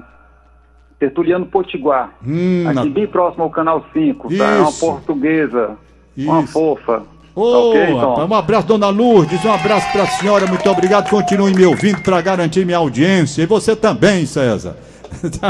Tertuliano 0.98 1.46
Potiguar. 1.46 2.10
Hum, 2.26 2.64
aqui 2.66 2.74
na... 2.74 2.86
bem 2.86 3.06
próximo 3.06 3.44
ao 3.44 3.52
canal 3.52 3.86
5, 3.94 4.36
tá? 4.36 4.44
É 4.46 4.60
uma 4.62 4.72
portuguesa. 4.72 5.78
Isso. 6.18 6.28
Uma 6.28 6.48
fofa. 6.48 7.04
Ô, 7.40 7.70
okay, 7.70 7.94
um 7.94 8.34
abraço, 8.34 8.66
dona 8.66 8.90
Lourdes, 8.90 9.46
um 9.46 9.54
abraço 9.54 9.92
para 9.92 10.04
a 10.04 10.08
senhora, 10.08 10.48
muito 10.48 10.68
obrigado. 10.68 11.08
Continue 11.08 11.54
me 11.54 11.68
ouvindo 11.68 12.02
para 12.02 12.20
garantir 12.20 12.66
minha 12.66 12.80
audiência. 12.80 13.44
E 13.44 13.46
você 13.46 13.76
também, 13.76 14.26
César. 14.26 14.76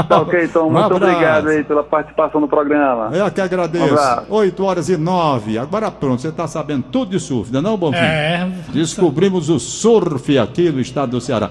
Tá 0.08 0.20
ok, 0.20 0.44
então, 0.44 0.68
Um 0.68 0.70
muito 0.70 0.84
abraço. 0.84 1.04
obrigado 1.04 1.48
aí 1.48 1.64
pela 1.64 1.82
participação 1.82 2.40
no 2.40 2.48
programa. 2.48 3.10
Eu 3.12 3.30
que 3.30 3.40
agradeço. 3.40 3.84
Um 3.84 3.88
abraço. 3.88 4.26
8 4.28 4.64
horas 4.64 4.88
e 4.88 4.96
9. 4.96 5.58
Agora 5.58 5.90
pronto, 5.90 6.22
você 6.22 6.28
está 6.28 6.46
sabendo 6.46 6.84
tudo 6.92 7.10
de 7.10 7.20
surf, 7.20 7.52
não 7.52 7.60
é 7.60 7.62
não, 7.62 7.76
Bonfim? 7.76 7.98
É. 7.98 8.48
Descobrimos 8.72 9.48
o 9.48 9.58
surf 9.58 10.38
aqui 10.38 10.70
no 10.70 10.80
estado 10.80 11.10
do 11.10 11.20
Ceará. 11.20 11.50